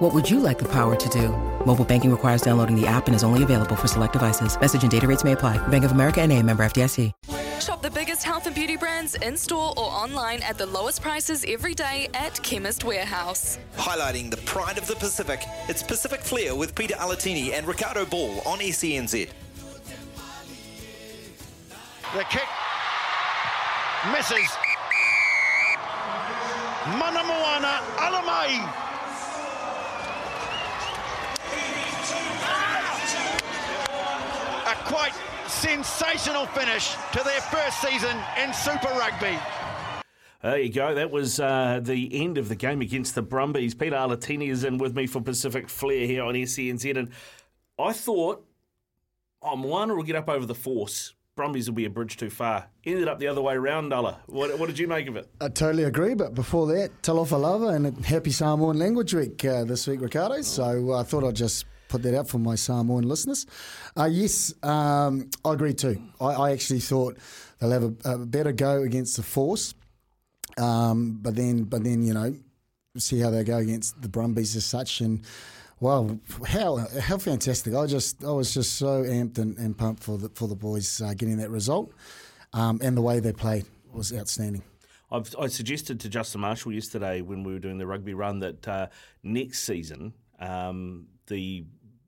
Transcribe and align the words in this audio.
What 0.00 0.14
would 0.14 0.30
you 0.30 0.40
like 0.40 0.58
the 0.58 0.68
power 0.68 0.96
to 0.96 1.08
do? 1.10 1.28
Mobile 1.66 1.84
banking 1.84 2.10
requires 2.10 2.40
downloading 2.40 2.74
the 2.74 2.86
app 2.86 3.06
and 3.06 3.14
is 3.14 3.22
only 3.22 3.42
available 3.42 3.76
for 3.76 3.86
select 3.86 4.14
devices. 4.14 4.58
Message 4.58 4.80
and 4.80 4.90
data 4.90 5.06
rates 5.06 5.24
may 5.24 5.32
apply. 5.32 5.58
Bank 5.68 5.84
of 5.84 5.92
America 5.92 6.22
and 6.22 6.32
a 6.32 6.42
member 6.42 6.64
FDIC. 6.64 7.12
Shop 7.60 7.82
the 7.82 7.90
biggest 7.90 8.22
health 8.22 8.46
and 8.46 8.54
beauty 8.54 8.78
brands 8.78 9.14
in 9.16 9.36
store 9.36 9.74
or 9.76 9.84
online 9.84 10.42
at 10.42 10.56
the 10.56 10.64
lowest 10.64 11.02
prices 11.02 11.44
every 11.46 11.74
day 11.74 12.08
at 12.14 12.42
Chemist 12.42 12.82
Warehouse. 12.82 13.58
Highlighting 13.76 14.30
the 14.30 14.38
pride 14.38 14.78
of 14.78 14.86
the 14.86 14.96
Pacific, 14.96 15.42
it's 15.68 15.82
Pacific 15.82 16.20
Flair 16.20 16.54
with 16.56 16.74
Pita 16.74 16.94
Alatini 16.94 17.52
and 17.52 17.66
Riccardo 17.66 18.06
Ball 18.06 18.40
on 18.46 18.60
SENZ. 18.60 19.28
The 22.14 22.24
kick 22.30 22.48
misses. 24.14 24.48
Manamoana 26.96 27.80
Alamai. 27.98 28.89
Sensational 35.60 36.46
finish 36.46 36.94
to 37.12 37.22
their 37.22 37.40
first 37.42 37.82
season 37.82 38.16
in 38.42 38.50
Super 38.54 38.88
Rugby. 38.88 39.38
There 40.42 40.58
you 40.58 40.72
go. 40.72 40.94
That 40.94 41.10
was 41.10 41.38
uh, 41.38 41.80
the 41.82 42.08
end 42.18 42.38
of 42.38 42.48
the 42.48 42.54
game 42.54 42.80
against 42.80 43.14
the 43.14 43.20
Brumbies. 43.20 43.74
Pita 43.74 43.94
Alatini 43.94 44.48
is 44.48 44.64
in 44.64 44.78
with 44.78 44.96
me 44.96 45.06
for 45.06 45.20
Pacific 45.20 45.68
Flair 45.68 46.06
here 46.06 46.22
on 46.22 46.32
SENZ. 46.32 46.96
And 46.96 47.10
I 47.78 47.92
thought, 47.92 48.42
oh, 49.42 49.54
Moana 49.54 49.94
will 49.94 50.02
get 50.02 50.16
up 50.16 50.30
over 50.30 50.46
the 50.46 50.54
force. 50.54 51.12
Brumbies 51.36 51.68
will 51.68 51.76
be 51.76 51.84
a 51.84 51.90
bridge 51.90 52.16
too 52.16 52.30
far. 52.30 52.70
Ended 52.86 53.06
up 53.06 53.18
the 53.18 53.26
other 53.26 53.42
way 53.42 53.52
around, 53.52 53.90
Dulla. 53.90 54.20
What, 54.28 54.58
what 54.58 54.66
did 54.66 54.78
you 54.78 54.88
make 54.88 55.08
of 55.08 55.16
it? 55.16 55.28
I 55.42 55.48
totally 55.48 55.84
agree, 55.84 56.14
but 56.14 56.34
before 56.34 56.68
that, 56.68 57.02
Talofa 57.02 57.38
Lava 57.38 57.66
and 57.66 58.02
Happy 58.06 58.30
Samoan 58.30 58.78
Language 58.78 59.12
Week 59.12 59.44
uh, 59.44 59.64
this 59.64 59.86
week, 59.86 60.00
Riccardo. 60.00 60.40
So 60.40 60.92
uh, 60.92 61.00
I 61.00 61.02
thought 61.02 61.22
I'd 61.22 61.36
just 61.36 61.66
put 61.90 62.02
that 62.04 62.16
out 62.16 62.28
for 62.28 62.38
my 62.38 62.54
Samoan 62.54 63.02
listeners. 63.02 63.46
Uh, 63.96 64.08
yes, 64.10 64.54
um, 64.62 65.28
I 65.44 65.52
agree 65.52 65.74
too. 65.74 66.00
I, 66.20 66.26
I, 66.26 66.52
actually 66.52 66.80
thought 66.80 67.18
they'll 67.58 67.72
have 67.72 67.82
a, 67.82 67.94
a 68.04 68.18
better 68.18 68.52
go 68.52 68.82
against 68.82 69.16
the 69.16 69.22
Force, 69.22 69.74
um, 70.56 71.18
but 71.20 71.34
then, 71.34 71.64
but 71.64 71.84
then 71.84 72.02
you 72.02 72.14
know, 72.14 72.34
see 72.96 73.18
how 73.18 73.30
they 73.30 73.44
go 73.44 73.58
against 73.58 74.00
the 74.00 74.08
Brumbies 74.08 74.56
as 74.56 74.64
such, 74.64 75.00
and 75.00 75.22
wow, 75.80 76.18
how 76.46 76.78
how 77.00 77.18
fantastic! 77.18 77.74
I 77.74 77.86
just 77.86 78.24
I 78.24 78.30
was 78.30 78.54
just 78.54 78.76
so 78.76 79.02
amped 79.02 79.38
and, 79.38 79.58
and 79.58 79.76
pumped 79.76 80.02
for 80.02 80.16
the 80.16 80.30
for 80.30 80.48
the 80.48 80.56
boys 80.56 81.02
uh, 81.02 81.12
getting 81.14 81.38
that 81.38 81.50
result, 81.50 81.92
um, 82.52 82.80
and 82.82 82.96
the 82.96 83.02
way 83.02 83.20
they 83.20 83.32
played 83.32 83.66
was 83.92 84.14
outstanding. 84.14 84.62
I've, 85.12 85.34
I 85.40 85.48
suggested 85.48 85.98
to 86.00 86.08
Justin 86.08 86.40
Marshall 86.42 86.72
yesterday 86.72 87.20
when 87.20 87.42
we 87.42 87.52
were 87.52 87.58
doing 87.58 87.78
the 87.78 87.86
rugby 87.86 88.14
run 88.14 88.38
that 88.38 88.68
uh, 88.68 88.86
next 89.24 89.64
season 89.64 90.12
um, 90.38 91.06
the 91.26 91.64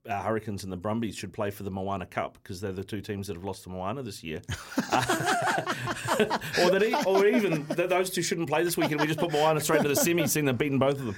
uh, 0.08 0.20
Hurricanes 0.20 0.64
and 0.64 0.72
the 0.72 0.76
Brumbies 0.76 1.14
should 1.14 1.32
play 1.32 1.50
for 1.50 1.62
the 1.62 1.70
Moana 1.70 2.06
Cup 2.06 2.38
because 2.42 2.60
they're 2.60 2.72
the 2.72 2.82
two 2.82 3.00
teams 3.00 3.28
that 3.28 3.36
have 3.36 3.44
lost 3.44 3.62
to 3.64 3.70
Moana 3.70 4.02
this 4.02 4.24
year. 4.24 4.42
or 4.48 4.54
that, 6.70 7.04
or 7.06 7.26
even 7.26 7.64
that 7.68 7.88
those 7.88 8.10
two 8.10 8.22
shouldn't 8.22 8.48
play 8.48 8.64
this 8.64 8.76
weekend. 8.76 9.00
We 9.00 9.06
just 9.06 9.20
put 9.20 9.32
Moana 9.32 9.60
straight 9.60 9.82
to 9.82 9.88
the 9.88 9.96
semi, 9.96 10.26
seeing 10.26 10.46
them 10.46 10.56
beating 10.56 10.78
both 10.78 10.98
of 10.98 11.06
them. 11.06 11.16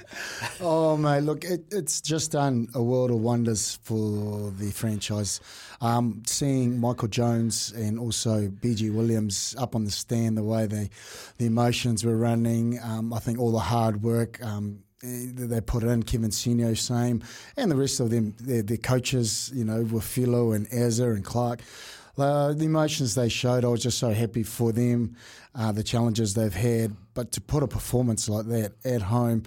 Oh 0.61 0.95
mate, 0.97 1.21
look, 1.21 1.43
it, 1.43 1.65
it's 1.71 1.99
just 1.99 2.33
done 2.33 2.67
a 2.75 2.83
world 2.83 3.09
of 3.09 3.17
wonders 3.17 3.79
for 3.83 4.51
the 4.51 4.71
franchise. 4.71 5.41
Um, 5.81 6.21
seeing 6.27 6.79
Michael 6.79 7.07
Jones 7.07 7.73
and 7.75 7.99
also 7.99 8.47
BG 8.47 8.93
Williams 8.93 9.55
up 9.57 9.75
on 9.75 9.83
the 9.83 9.91
stand, 9.91 10.37
the 10.37 10.43
way 10.43 10.67
they, 10.67 10.89
the 11.37 11.47
emotions 11.47 12.05
were 12.05 12.17
running, 12.17 12.79
um, 12.83 13.13
I 13.13 13.19
think 13.19 13.39
all 13.39 13.51
the 13.51 13.59
hard 13.59 14.03
work. 14.03 14.43
Um, 14.43 14.84
they 15.05 15.61
put 15.61 15.83
it 15.83 15.87
in 15.87 16.03
Kevin 16.03 16.31
Senio, 16.31 16.77
same, 16.77 17.23
and 17.55 17.71
the 17.71 17.75
rest 17.75 17.99
of 17.99 18.09
them, 18.09 18.35
their, 18.39 18.61
their 18.61 18.77
coaches, 18.77 19.51
you 19.53 19.63
know, 19.63 19.83
were 19.83 20.01
Philo 20.01 20.51
and 20.51 20.67
Ezra 20.71 21.13
and 21.13 21.23
Clark. 21.23 21.61
Uh, 22.17 22.53
the 22.53 22.65
emotions 22.65 23.15
they 23.15 23.27
showed, 23.27 23.65
I 23.65 23.67
was 23.67 23.83
just 23.83 23.97
so 23.97 24.11
happy 24.11 24.43
for 24.43 24.71
them, 24.71 25.15
uh, 25.55 25.71
the 25.71 25.83
challenges 25.83 26.33
they've 26.33 26.53
had. 26.53 26.95
But 27.13 27.31
to 27.33 27.41
put 27.41 27.63
a 27.63 27.67
performance 27.67 28.27
like 28.27 28.45
that 28.47 28.73
at 28.83 29.01
home, 29.01 29.43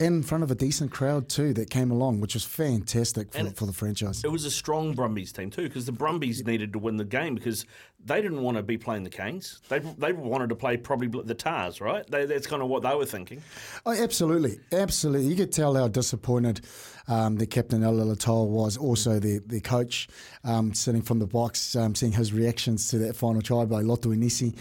in 0.00 0.24
front 0.24 0.42
of 0.42 0.50
a 0.50 0.56
decent 0.56 0.90
crowd 0.90 1.28
too, 1.28 1.54
that 1.54 1.70
came 1.70 1.92
along, 1.92 2.20
which 2.20 2.34
was 2.34 2.44
fantastic 2.44 3.32
for, 3.32 3.48
for 3.50 3.66
the 3.66 3.72
franchise. 3.72 4.24
It 4.24 4.32
was 4.32 4.44
a 4.44 4.50
strong 4.50 4.92
Brumbies 4.92 5.32
team 5.32 5.50
too, 5.50 5.62
because 5.62 5.86
the 5.86 5.92
Brumbies 5.92 6.44
needed 6.44 6.72
to 6.72 6.80
win 6.80 6.96
the 6.96 7.04
game 7.04 7.36
because 7.36 7.64
they 8.04 8.20
didn't 8.20 8.42
want 8.42 8.56
to 8.56 8.62
be 8.64 8.76
playing 8.76 9.04
the 9.04 9.10
Canes. 9.10 9.60
They 9.68 9.78
they 9.78 10.12
wanted 10.12 10.48
to 10.48 10.56
play 10.56 10.76
probably 10.76 11.06
the 11.22 11.34
Tars, 11.34 11.80
right? 11.80 12.04
They, 12.10 12.24
that's 12.24 12.48
kind 12.48 12.62
of 12.62 12.68
what 12.68 12.82
they 12.82 12.94
were 12.94 13.06
thinking. 13.06 13.40
Oh, 13.86 13.92
absolutely, 13.92 14.58
absolutely. 14.72 15.28
You 15.28 15.36
could 15.36 15.52
tell 15.52 15.76
how 15.76 15.86
disappointed 15.86 16.62
um, 17.06 17.36
the 17.36 17.46
captain 17.46 17.84
Ella 17.84 18.04
was, 18.04 18.76
also 18.76 19.20
the 19.20 19.40
the 19.46 19.60
coach 19.60 20.08
um, 20.42 20.74
sitting 20.74 21.02
from 21.02 21.20
the 21.20 21.26
box, 21.26 21.76
um, 21.76 21.94
seeing 21.94 22.12
his 22.12 22.32
reactions 22.32 22.88
to 22.88 22.98
that 22.98 23.14
final 23.14 23.40
try 23.42 23.64
by 23.64 23.82
Lotu 23.82 24.16
Inisi. 24.16 24.56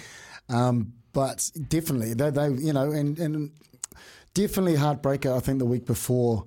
Um, 0.52 0.94
but 1.14 1.52
definitely, 1.68 2.14
they, 2.14 2.30
they 2.30 2.50
you 2.50 2.74
know, 2.74 2.92
and, 2.92 3.18
and 3.20 3.52
definitely 4.34 4.76
heartbreaker. 4.76 5.36
I 5.36 5.40
think 5.40 5.60
the 5.60 5.66
week 5.66 5.86
before, 5.86 6.46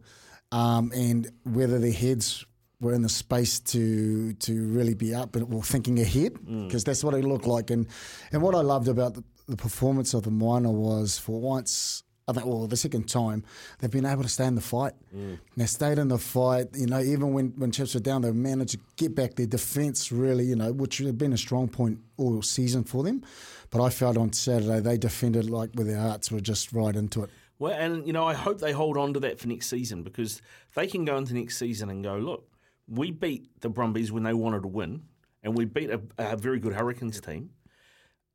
um, 0.53 0.93
and 0.95 1.31
whether 1.45 1.79
their 1.79 1.93
heads 1.93 2.45
were 2.81 2.93
in 2.93 3.03
the 3.03 3.09
space 3.09 3.61
to 3.61 4.33
to 4.35 4.67
really 4.69 4.95
be 4.95 5.15
up 5.15 5.37
and 5.37 5.49
well, 5.51 5.63
thinking 5.63 6.01
ahead 6.01 6.35
because 6.35 6.83
mm. 6.83 6.87
that's 6.87 7.05
what 7.05 7.15
it 7.15 7.25
looked 7.25 7.47
like. 7.47 7.71
And 7.71 7.87
and 8.33 8.43
what 8.43 8.55
I 8.55 8.61
loved 8.61 8.89
about 8.89 9.15
the, 9.15 9.25
the 9.49 9.57
performance 9.57 10.15
of 10.15 10.23
the 10.23 10.31
Moana 10.31 10.71
was 10.71 11.19
for 11.19 11.41
once. 11.41 12.03
I 12.27 12.33
think, 12.33 12.47
well, 12.47 12.67
the 12.67 12.77
second 12.77 13.09
time 13.09 13.45
they've 13.79 13.91
been 13.91 14.07
able 14.07 14.23
to 14.23 14.29
stay 14.29 14.47
in 14.47 14.55
the 14.55 14.61
fight. 14.61 14.95
Mm. 15.15 15.39
They 15.57 15.67
stayed 15.67 15.99
in 15.99 16.09
the 16.09 16.19
fight. 16.19 16.69
You 16.75 16.87
know, 16.87 17.01
even 17.01 17.33
when 17.35 17.49
when 17.57 17.71
chips 17.71 17.95
were 17.95 18.01
down, 18.01 18.23
they 18.23 18.33
managed 18.33 18.73
to 18.73 18.79
get 18.97 19.15
back 19.15 19.35
their 19.35 19.47
defence. 19.47 20.11
Really, 20.11 20.45
you 20.45 20.57
know, 20.57 20.73
which 20.73 20.99
had 20.99 21.19
been 21.19 21.33
a 21.33 21.39
strong 21.39 21.69
point 21.69 21.99
all 22.17 22.41
season 22.43 22.85
for 22.85 23.03
them. 23.03 23.23
But 23.71 23.83
I 23.83 23.91
felt 23.91 24.17
on 24.17 24.33
Saturday 24.33 24.81
they 24.81 24.97
defended 24.97 25.51
like 25.51 25.71
with 25.75 25.87
their 25.87 26.01
hearts 26.01 26.31
were 26.31 26.41
just 26.41 26.73
right 26.73 26.95
into 26.97 27.25
it. 27.25 27.31
Well, 27.59 27.73
and 27.73 28.07
you 28.07 28.13
know, 28.13 28.27
I 28.27 28.35
hope 28.35 28.59
they 28.59 28.73
hold 28.73 28.97
on 28.97 29.13
to 29.15 29.21
that 29.21 29.39
for 29.39 29.49
next 29.49 29.69
season 29.69 30.03
because 30.03 30.41
they 30.75 30.87
can 30.87 31.05
go 31.05 31.17
into 31.17 31.35
next 31.35 31.59
season 31.59 31.91
and 31.91 32.03
go, 32.03 32.17
look, 32.17 32.49
we 32.89 33.11
beat 33.11 33.61
the 33.61 33.69
Brumbies 33.69 34.11
when 34.11 34.23
they 34.23 34.35
wanted 34.35 34.63
to 34.63 34.69
win, 34.69 35.03
and 35.43 35.57
we 35.57 35.65
beat 35.65 35.91
a, 35.91 36.01
a 36.19 36.37
very 36.37 36.59
good 36.59 36.73
Hurricanes 36.73 37.21
team. 37.21 37.51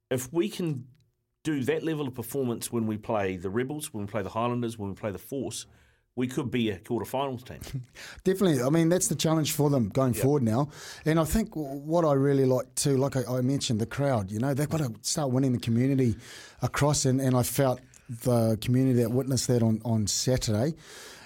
If 0.10 0.32
we 0.32 0.50
can 0.50 0.86
do 1.44 1.64
that 1.64 1.84
level 1.84 2.08
of 2.08 2.16
performance 2.16 2.72
when 2.72 2.86
we 2.86 2.98
play 2.98 3.38
the 3.38 3.50
Rebels, 3.50 3.94
when 3.94 4.06
we 4.06 4.12
play 4.12 4.22
the 4.22 4.30
Highlanders, 4.30 4.78
when 4.78 4.90
we 4.90 4.96
play 4.96 5.12
the 5.12 5.18
Force, 5.18 5.66
we 6.16 6.28
could 6.28 6.52
be 6.52 6.70
a 6.70 6.78
quarterfinals 6.78 7.46
team. 7.46 7.84
Definitely. 8.24 8.62
I 8.62 8.70
mean, 8.70 8.90
that's 8.90 9.08
the 9.08 9.16
challenge 9.16 9.54
for 9.54 9.70
them 9.70 9.88
going 9.90 10.14
yep. 10.14 10.24
forward 10.24 10.44
now. 10.44 10.70
And 11.06 11.20
I 11.20 11.24
think 11.24 11.52
what 11.54 12.04
I 12.04 12.14
really 12.14 12.46
like 12.46 12.76
too, 12.76 12.98
like 12.98 13.16
I, 13.16 13.38
I, 13.38 13.42
mentioned, 13.42 13.80
the 13.80 13.86
crowd, 13.86 14.30
you 14.30 14.40
know, 14.40 14.54
they've 14.54 14.70
got 14.70 14.80
to 14.80 14.94
start 15.02 15.32
winning 15.32 15.54
the 15.54 15.60
community 15.60 16.18
across. 16.62 17.06
And, 17.06 17.22
and 17.22 17.38
I 17.38 17.44
felt 17.44 17.80
the 18.10 18.58
community 18.60 19.02
that 19.02 19.12
witnessed 19.12 19.48
that 19.48 19.64
on, 19.64 19.82
on 19.86 20.08
Saturday 20.08 20.76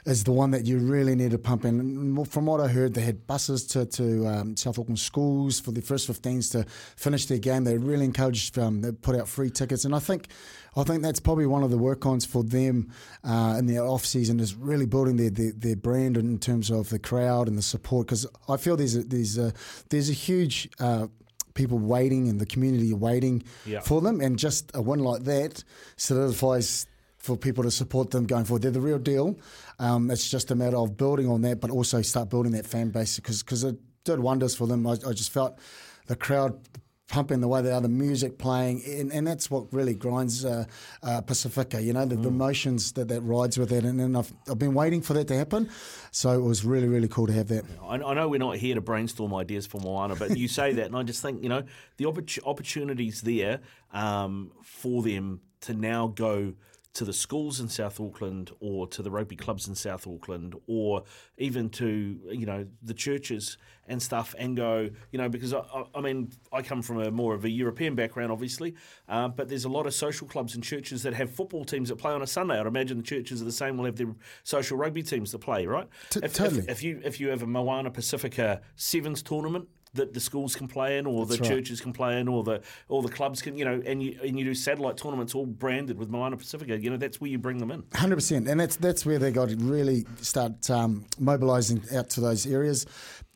is 0.06 0.24
the 0.24 0.31
one 0.31 0.52
that 0.52 0.66
you 0.66 0.80
really 0.80 1.16
need 1.16 1.31
to 1.31 1.38
pump 1.38 1.66
in. 1.66 2.25
From 2.25 2.46
what 2.46 2.59
I 2.59 2.68
heard, 2.68 2.94
they 2.94 3.02
had 3.02 3.25
buses 3.25 3.66
to, 3.68 3.86
to 3.86 4.28
um, 4.28 4.58
South 4.58 4.78
Auckland 4.78 5.00
schools 5.00 5.59
for 5.59 5.72
the 5.72 5.81
first 5.81 6.09
15s 6.09 6.52
to 6.52 6.66
finish 6.96 7.25
their 7.25 7.38
game. 7.38 7.64
They 7.64 7.78
really 7.78 8.06
encouraged, 8.06 8.58
um, 8.59 8.81
they 8.81 8.91
put 8.91 9.16
out 9.16 9.28
free 9.28 9.50
tickets. 9.50 9.85
And 9.85 9.96
I 9.96 10.00
think 10.00 10.28
I 10.76 10.84
think 10.84 11.03
that's 11.03 11.20
probably 11.20 11.46
one 11.46 11.64
of 11.64 11.70
the 11.70 11.78
work-ons 11.78 12.26
for 12.26 12.44
them 12.44 12.91
uh, 13.23 13.55
in 13.59 13.67
their 13.67 13.84
off-season 13.84 14.40
is 14.40 14.55
really 14.55 14.88
building 14.88 15.17
their, 15.17 15.29
their, 15.29 15.52
their, 15.52 15.76
brand 15.76 16.17
in 16.17 16.40
terms 16.40 16.72
of 16.72 16.90
the 16.90 16.97
crowd 16.97 17.47
and 17.47 17.58
the 17.58 17.61
support. 17.61 18.08
Because 18.08 18.26
I 18.49 18.58
feel 18.58 18.76
there's 18.76 18.96
a, 18.96 19.03
there's 19.03 19.38
a, 19.38 19.53
there's 19.90 20.09
a 20.09 20.14
huge 20.14 20.70
uh, 20.79 21.08
people 21.53 21.78
waiting 21.78 22.28
and 22.28 22.41
the 22.41 22.46
community 22.46 22.94
waiting 22.94 23.44
for 23.84 24.02
them. 24.02 24.20
And 24.20 24.40
just 24.40 24.72
a 24.73 24.82
win 24.82 24.99
like 24.99 25.23
that 25.23 25.64
solidifies 25.96 26.88
for 27.23 27.37
people 27.37 27.64
to 27.64 27.72
support 27.72 28.11
them 28.11 28.25
going 28.25 28.43
forward. 28.43 28.61
They're 28.61 28.72
the 28.72 28.81
real 28.81 28.99
deal. 28.99 29.40
Um, 29.79 30.11
it's 30.11 30.29
just 30.29 30.52
a 30.52 30.55
matter 30.55 30.75
of 30.75 30.97
building 30.97 31.29
on 31.29 31.41
that, 31.43 31.61
but 31.61 31.72
also 31.72 32.02
start 32.02 32.29
building 32.29 32.52
that 32.52 32.66
fan 32.66 32.90
base 32.90 33.16
because 33.16 33.64
it 33.64 33.78
did 34.03 34.20
wonders 34.20 34.55
for 34.55 34.67
them. 34.67 34.85
I, 34.85 34.97
I 35.08 35.14
just 35.14 35.31
felt 35.31 35.58
the 36.08 36.17
crowd 36.17 36.59
pumping 37.08 37.40
the 37.40 37.47
way 37.47 37.61
they 37.61 37.72
are, 37.72 37.79
the 37.79 37.87
music 37.87 38.37
playing, 38.37 38.81
and, 38.85 39.14
and 39.14 39.25
that's 39.25 39.49
what 39.49 39.72
really 39.72 39.93
grinds 39.93 40.43
uh, 40.43 40.66
uh, 41.02 41.22
Pacifica. 41.22 41.81
You 41.81 41.93
know, 41.93 42.05
the, 42.05 42.17
the 42.17 42.28
emotions 42.28 42.91
that 42.93 43.08
that 43.08 43.22
rides 43.22 43.58
with 43.58 43.72
it, 43.72 43.85
and, 43.85 44.02
and 44.02 44.17
I've 44.17 44.34
I've 44.49 44.59
been 44.59 44.73
waiting 44.73 45.02
for 45.02 45.14
that 45.14 45.29
to 45.29 45.35
happen. 45.37 45.70
So 46.11 46.31
it 46.31 46.41
was 46.41 46.66
really 46.66 46.90
really 46.90 47.08
cool 47.08 47.28
to 47.28 47.34
have 47.34 47.47
that. 47.47 47.64
I, 47.81 47.96
I 47.96 48.14
know 48.16 48.28
we're 48.28 48.40
not 48.40 48.58
here 48.58 48.75
to 48.75 48.81
brainstorm 48.81 49.34
ideas 49.34 49.66
for 49.66 49.79
Moana, 49.79 50.16
but 50.16 50.37
you 50.37 50.49
say 50.49 50.73
that, 50.73 50.87
and 50.87 50.96
I 50.97 51.03
just 51.03 51.22
think 51.22 51.41
you 51.41 51.47
know 51.47 51.64
the 51.96 52.03
oppor- 52.03 52.46
opportunities 52.46 53.22
there 53.22 53.61
um, 53.93 54.52
for 54.61 55.02
them 55.03 55.40
to 55.61 55.73
now 55.73 56.08
go 56.08 56.55
to 56.93 57.05
the 57.05 57.13
schools 57.13 57.59
in 57.59 57.67
South 57.67 57.99
Auckland 57.99 58.51
or 58.59 58.87
to 58.87 59.01
the 59.01 59.09
rugby 59.09 59.35
clubs 59.35 59.67
in 59.67 59.73
South 59.73 60.07
Auckland 60.07 60.55
or 60.67 61.03
even 61.37 61.69
to 61.69 62.19
you 62.29 62.45
know 62.45 62.67
the 62.84 62.93
churches 62.93 63.57
and 63.87 64.01
stuff 64.01 64.35
and 64.37 64.55
go 64.55 64.90
you 65.11 65.17
know 65.17 65.28
because 65.28 65.53
I, 65.53 65.63
I, 65.95 66.01
mean 66.01 66.31
I 66.51 66.61
come 66.61 66.81
from 66.81 67.01
a 67.01 67.09
more 67.09 67.34
of 67.34 67.45
a 67.45 67.49
European 67.49 67.95
background 67.95 68.31
obviously 68.31 68.75
uh, 69.09 69.28
but 69.28 69.49
there's 69.49 69.66
a 69.66 69.69
lot 69.69 69.87
of 69.87 69.93
social 69.93 70.28
clubs 70.28 70.53
and 70.53 70.63
churches 70.63 71.03
that 71.03 71.13
have 71.16 71.31
football 71.31 71.66
teams 71.66 71.90
that 71.90 71.97
play 71.97 72.13
on 72.13 72.22
a 72.22 72.28
Sunday. 72.28 72.59
I'd 72.59 72.67
imagine 72.67 72.97
the 72.97 73.03
churches 73.03 73.41
are 73.41 73.46
the 73.46 73.51
same. 73.51 73.78
Will 73.78 73.85
have 73.85 73.96
their 73.96 74.13
social 74.43 74.78
rugby 74.78 75.01
teams 75.01 75.31
to 75.31 75.39
play 75.39 75.66
right? 75.66 75.87
T- 76.09 76.19
if, 76.23 76.34
totally. 76.34 76.59
if, 76.59 76.69
if 76.69 76.84
you 76.84 77.01
if 77.03 77.19
you 77.19 77.29
have 77.29 77.41
a 77.41 77.47
Moana 77.47 77.89
Pacifica 77.89 78.61
sevens 78.75 79.23
tournament 79.23 79.67
that 79.93 80.13
the 80.13 80.19
schools 80.19 80.55
can 80.55 80.67
play 80.67 80.97
in, 80.97 81.05
or 81.05 81.25
That's 81.25 81.37
the 81.37 81.43
right. 81.43 81.55
churches 81.55 81.79
can 81.79 81.93
play 81.93 82.19
in, 82.19 82.28
or 82.28 82.43
the 82.43 82.61
or 82.87 83.01
the 83.01 83.09
clubs 83.09 83.41
can, 83.41 83.57
you 83.57 83.66
know, 83.66 83.81
and 83.85 84.01
you 84.01 84.19
and 84.23 84.37
you 84.37 84.45
do 84.45 84.53
satellite 84.55 84.97
tournaments 84.97 85.35
all 85.35 85.45
branded 85.45 85.97
with 85.97 86.09
Moana 86.09 86.37
Pacifica. 86.37 86.79
You 86.79 86.90
know, 86.90 86.97
that's 86.97 87.22
where 87.22 87.29
you 87.29 87.37
bring 87.37 87.59
them 87.59 87.72
in. 87.72 87.84
Hundred 87.93 88.16
percent, 88.16 88.47
and 88.47 88.59
that's 88.59 88.75
that's 88.75 89.05
where 89.05 89.19
they 89.19 89.31
got 89.31 89.49
to 89.49 89.55
really 89.57 90.05
start 90.22 90.69
um, 90.69 91.05
mobilising 91.19 91.84
out 91.95 92.09
to 92.11 92.22
those 92.22 92.47
areas, 92.47 92.85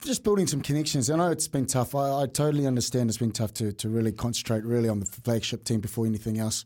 just 0.04 0.24
building 0.24 0.48
some 0.48 0.62
connections. 0.62 1.10
I 1.10 1.18
know 1.18 1.32
it's 1.32 1.48
been 1.48 1.66
tough. 1.68 1.94
I, 1.94 2.24
I 2.24 2.26
totally 2.28 2.66
understand 2.66 3.10
it's 3.10 3.18
been 3.18 3.32
tough 3.32 3.54
to, 3.56 3.72
to 3.74 3.90
really 3.90 4.12
concentrate 4.12 4.64
really 4.64 4.90
on 4.90 5.00
the 5.00 5.06
flagship 5.06 5.64
team 5.64 5.80
before 5.80 6.06
anything 6.06 6.40
else, 6.40 6.66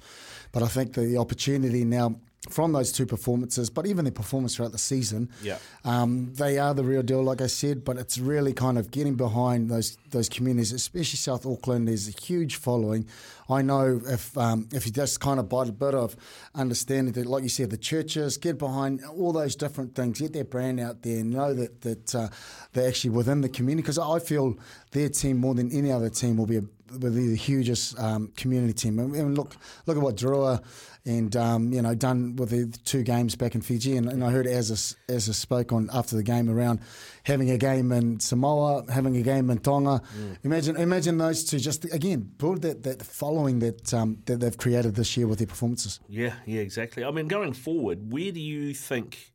but 0.51 0.63
I 0.63 0.67
think 0.67 0.94
the 0.94 1.17
opportunity 1.17 1.83
now 1.83 2.15
from 2.49 2.71
those 2.71 2.91
two 2.91 3.05
performances, 3.05 3.69
but 3.69 3.85
even 3.85 4.03
their 4.03 4.11
performance 4.11 4.55
throughout 4.55 4.71
the 4.71 4.77
season, 4.79 5.29
Yeah. 5.43 5.59
um, 5.85 6.33
they 6.33 6.57
are 6.57 6.73
the 6.73 6.83
real 6.83 7.03
deal, 7.03 7.21
like 7.23 7.39
I 7.39 7.45
said. 7.47 7.83
But 7.85 7.97
it's 7.97 8.17
really 8.17 8.51
kind 8.51 8.79
of 8.79 8.89
getting 8.89 9.13
behind 9.15 9.69
those 9.69 9.97
those 10.09 10.27
communities, 10.27 10.71
especially 10.71 11.17
South 11.17 11.45
Auckland. 11.45 11.88
There's 11.88 12.07
a 12.07 12.11
huge 12.19 12.55
following. 12.55 13.05
I 13.47 13.61
know 13.61 14.01
if 14.07 14.35
um, 14.38 14.67
if 14.73 14.88
you 14.88 14.91
just 14.91 15.19
kind 15.19 15.39
of 15.39 15.49
bite 15.49 15.69
a 15.69 15.71
bit 15.71 15.93
of 15.93 16.15
understanding 16.55 17.13
that, 17.13 17.27
like 17.27 17.43
you 17.43 17.49
said, 17.49 17.69
the 17.69 17.77
churches 17.77 18.38
get 18.38 18.57
behind 18.57 19.01
all 19.05 19.31
those 19.33 19.55
different 19.55 19.94
things, 19.94 20.19
get 20.19 20.33
their 20.33 20.44
brand 20.44 20.79
out 20.79 21.03
there, 21.03 21.23
know 21.23 21.53
that 21.53 21.81
that 21.81 22.15
uh, 22.15 22.27
they're 22.73 22.87
actually 22.87 23.11
within 23.11 23.41
the 23.41 23.49
community. 23.49 23.83
Because 23.83 23.99
I 23.99 24.17
feel 24.19 24.57
their 24.91 25.09
team 25.09 25.37
more 25.37 25.53
than 25.53 25.71
any 25.71 25.91
other 25.91 26.09
team 26.09 26.37
will 26.37 26.47
be 26.47 26.57
a 26.57 26.63
be 26.99 27.27
the 27.27 27.35
hugest 27.35 27.97
um, 27.99 28.31
community 28.35 28.73
team. 28.73 28.99
And, 28.99 29.15
and 29.15 29.38
look 29.38 29.55
look 29.85 29.97
at 29.97 30.03
what 30.03 30.15
Drua 30.15 30.63
and 31.05 31.35
um, 31.35 31.73
you 31.73 31.81
know 31.81 31.95
done 31.95 32.35
with 32.35 32.49
the 32.49 32.77
two 32.85 33.03
games 33.03 33.35
back 33.35 33.55
in 33.55 33.61
Fiji. 33.61 33.97
And, 33.97 34.07
and 34.07 34.23
I 34.23 34.29
heard 34.29 34.47
as 34.47 34.95
as 35.09 35.35
spoke 35.38 35.71
on 35.71 35.89
after 35.93 36.15
the 36.15 36.23
game 36.23 36.49
around 36.49 36.79
having 37.23 37.49
a 37.49 37.57
game 37.57 37.91
in 37.91 38.19
Samoa, 38.19 38.85
having 38.91 39.15
a 39.17 39.21
game 39.21 39.49
in 39.49 39.59
Tonga. 39.59 40.01
Imagine 40.43 40.75
imagine 40.77 41.17
those 41.17 41.43
two 41.43 41.59
just 41.59 41.85
again 41.85 42.31
build 42.38 42.61
that 42.61 42.83
that 42.83 43.03
following 43.03 43.59
that 43.59 43.94
um, 43.94 44.21
that 44.25 44.39
they've 44.39 44.57
created 44.57 44.95
this 44.95 45.17
year 45.17 45.27
with 45.27 45.39
their 45.39 45.47
performances. 45.47 45.99
Yeah, 46.07 46.33
yeah, 46.45 46.61
exactly. 46.61 47.03
I 47.03 47.11
mean, 47.11 47.27
going 47.27 47.53
forward, 47.53 48.11
where 48.11 48.31
do 48.31 48.39
you 48.39 48.73
think 48.73 49.31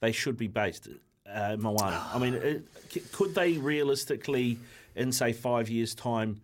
they 0.00 0.12
should 0.12 0.36
be 0.36 0.48
based, 0.48 0.88
uh, 1.30 1.56
Moana? 1.58 2.06
I 2.12 2.18
mean, 2.18 2.34
it, 2.34 2.66
c- 2.90 3.02
could 3.12 3.34
they 3.34 3.58
realistically, 3.58 4.58
in 4.94 5.12
say 5.12 5.32
five 5.32 5.68
years' 5.68 5.94
time, 5.94 6.40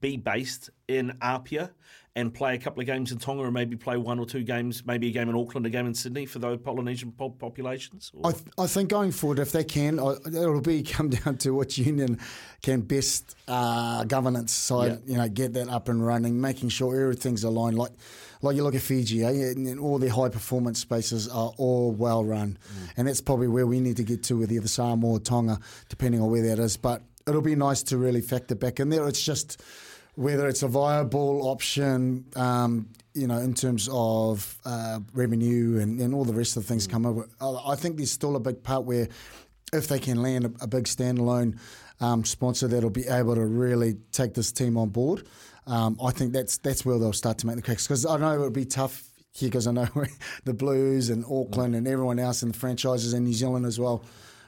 be 0.00 0.16
based 0.16 0.70
in 0.88 1.16
Apia 1.20 1.70
and 2.16 2.32
play 2.32 2.54
a 2.54 2.58
couple 2.58 2.80
of 2.80 2.86
games 2.86 3.10
in 3.10 3.18
Tonga, 3.18 3.42
and 3.42 3.52
maybe 3.52 3.74
play 3.74 3.96
one 3.96 4.20
or 4.20 4.26
two 4.26 4.44
games, 4.44 4.86
maybe 4.86 5.08
a 5.08 5.10
game 5.10 5.28
in 5.28 5.34
Auckland, 5.34 5.66
a 5.66 5.70
game 5.70 5.84
in 5.86 5.94
Sydney 5.94 6.26
for 6.26 6.38
those 6.38 6.60
Polynesian 6.60 7.10
po- 7.10 7.30
populations? 7.30 8.12
I, 8.22 8.30
th- 8.30 8.44
I 8.56 8.68
think 8.68 8.88
going 8.88 9.10
forward, 9.10 9.40
if 9.40 9.50
they 9.50 9.64
can, 9.64 9.98
I- 9.98 10.18
it'll 10.28 10.60
be 10.60 10.82
come 10.84 11.08
down 11.08 11.38
to 11.38 11.50
which 11.50 11.76
union 11.76 12.20
can 12.62 12.82
best 12.82 13.34
uh, 13.48 14.04
governance 14.04 14.52
side, 14.52 15.00
you 15.06 15.16
know, 15.16 15.28
get 15.28 15.54
that 15.54 15.68
up 15.68 15.88
and 15.88 16.06
running, 16.06 16.40
making 16.40 16.68
sure 16.68 16.94
everything's 17.00 17.42
aligned. 17.42 17.76
Like, 17.76 17.90
like 18.42 18.54
you 18.54 18.62
look 18.62 18.76
at 18.76 18.82
Fiji, 18.82 19.24
eh, 19.24 19.30
and, 19.30 19.66
and 19.66 19.80
all 19.80 19.98
their 19.98 20.10
high 20.10 20.28
performance 20.28 20.78
spaces 20.78 21.26
are 21.28 21.52
all 21.56 21.90
well 21.90 22.24
run, 22.24 22.58
and 22.96 23.08
that's 23.08 23.22
probably 23.22 23.48
where 23.48 23.66
we 23.66 23.80
need 23.80 23.96
to 23.96 24.04
get 24.04 24.22
to 24.24 24.36
with 24.36 24.52
either 24.52 24.68
Samoa 24.68 25.14
or 25.14 25.18
Tonga, 25.18 25.58
depending 25.88 26.20
on 26.20 26.30
where 26.30 26.42
that 26.42 26.60
is. 26.60 26.76
But 26.76 27.02
it'll 27.26 27.42
be 27.42 27.56
nice 27.56 27.82
to 27.84 27.98
really 27.98 28.20
factor 28.20 28.54
back 28.54 28.80
in 28.80 28.90
there. 28.90 29.06
It's 29.08 29.22
just 29.22 29.62
whether 30.16 30.46
it's 30.46 30.62
a 30.62 30.68
viable 30.68 31.48
option, 31.48 32.24
um, 32.36 32.88
you 33.14 33.26
know, 33.26 33.38
in 33.38 33.54
terms 33.54 33.88
of 33.90 34.58
uh, 34.64 35.00
revenue 35.12 35.80
and, 35.80 36.00
and 36.00 36.14
all 36.14 36.24
the 36.24 36.32
rest 36.32 36.56
of 36.56 36.62
the 36.62 36.68
things 36.68 36.86
come 36.86 37.04
over. 37.04 37.28
I 37.40 37.74
think 37.74 37.96
there's 37.96 38.12
still 38.12 38.36
a 38.36 38.40
big 38.40 38.62
part 38.62 38.84
where 38.84 39.08
if 39.72 39.88
they 39.88 39.98
can 39.98 40.22
land 40.22 40.44
a, 40.44 40.52
a 40.64 40.66
big 40.66 40.84
standalone 40.84 41.58
um, 42.00 42.24
sponsor 42.24 42.68
that'll 42.68 42.90
be 42.90 43.08
able 43.08 43.34
to 43.34 43.44
really 43.44 43.94
take 44.12 44.34
this 44.34 44.52
team 44.52 44.76
on 44.76 44.90
board, 44.90 45.26
um, 45.66 45.98
I 46.02 46.10
think 46.10 46.32
that's 46.32 46.58
that's 46.58 46.84
where 46.84 46.98
they'll 46.98 47.12
start 47.12 47.38
to 47.38 47.46
make 47.46 47.56
the 47.56 47.62
cracks. 47.62 47.86
Because 47.86 48.04
I 48.04 48.16
know 48.18 48.32
it 48.34 48.40
would 48.40 48.52
be 48.52 48.66
tough 48.66 49.02
here 49.32 49.48
because 49.48 49.66
I 49.66 49.72
know 49.72 49.88
the 50.44 50.54
Blues 50.54 51.10
and 51.10 51.24
Auckland 51.24 51.74
and 51.74 51.88
everyone 51.88 52.18
else 52.18 52.42
and 52.42 52.54
the 52.54 52.58
franchises 52.58 53.14
in 53.14 53.24
New 53.24 53.32
Zealand 53.32 53.66
as 53.66 53.80
well 53.80 54.04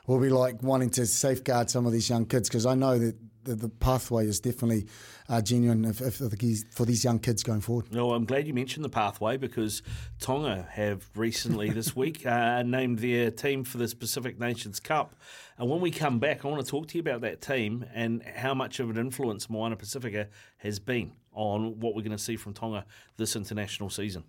will 0.06 0.20
be 0.20 0.28
like 0.30 0.62
wanting 0.62 0.90
to 0.90 1.06
safeguard 1.06 1.70
some 1.70 1.86
of 1.86 1.92
these 1.92 2.08
young 2.08 2.26
kids 2.26 2.48
because 2.48 2.66
I 2.66 2.74
know 2.74 2.98
that 2.98 3.16
the, 3.44 3.54
the 3.54 3.68
pathway 3.68 4.26
is 4.26 4.40
definitely 4.40 4.86
uh, 5.28 5.40
genuine 5.40 5.84
if, 5.84 6.00
if, 6.00 6.18
the- 6.18 6.64
for 6.70 6.84
these 6.84 7.04
young 7.04 7.18
kids 7.18 7.42
going 7.42 7.60
forward. 7.60 7.92
No, 7.92 8.12
I'm 8.12 8.24
glad 8.24 8.46
you 8.46 8.54
mentioned 8.54 8.84
the 8.84 8.88
pathway 8.90 9.36
because 9.36 9.82
Tonga 10.20 10.66
have 10.72 11.08
recently 11.14 11.70
this 11.70 11.94
week 11.96 12.26
uh, 12.26 12.62
named 12.62 12.98
their 12.98 13.30
team 13.30 13.64
for 13.64 13.78
the 13.78 13.94
Pacific 13.98 14.38
Nations 14.38 14.80
Cup. 14.80 15.14
And 15.58 15.70
when 15.70 15.80
we 15.80 15.90
come 15.90 16.18
back, 16.18 16.44
I 16.44 16.48
want 16.48 16.64
to 16.64 16.70
talk 16.70 16.88
to 16.88 16.98
you 16.98 17.00
about 17.00 17.20
that 17.22 17.40
team 17.40 17.86
and 17.94 18.22
how 18.22 18.52
much 18.54 18.80
of 18.80 18.90
an 18.90 18.98
influence 18.98 19.48
Moana 19.48 19.76
Pacifica 19.76 20.28
has 20.58 20.78
been 20.78 21.12
on 21.32 21.78
what 21.80 21.94
we're 21.94 22.02
going 22.02 22.12
to 22.16 22.18
see 22.18 22.36
from 22.36 22.52
Tonga 22.52 22.84
this 23.16 23.36
international 23.36 23.90
season. 23.90 24.24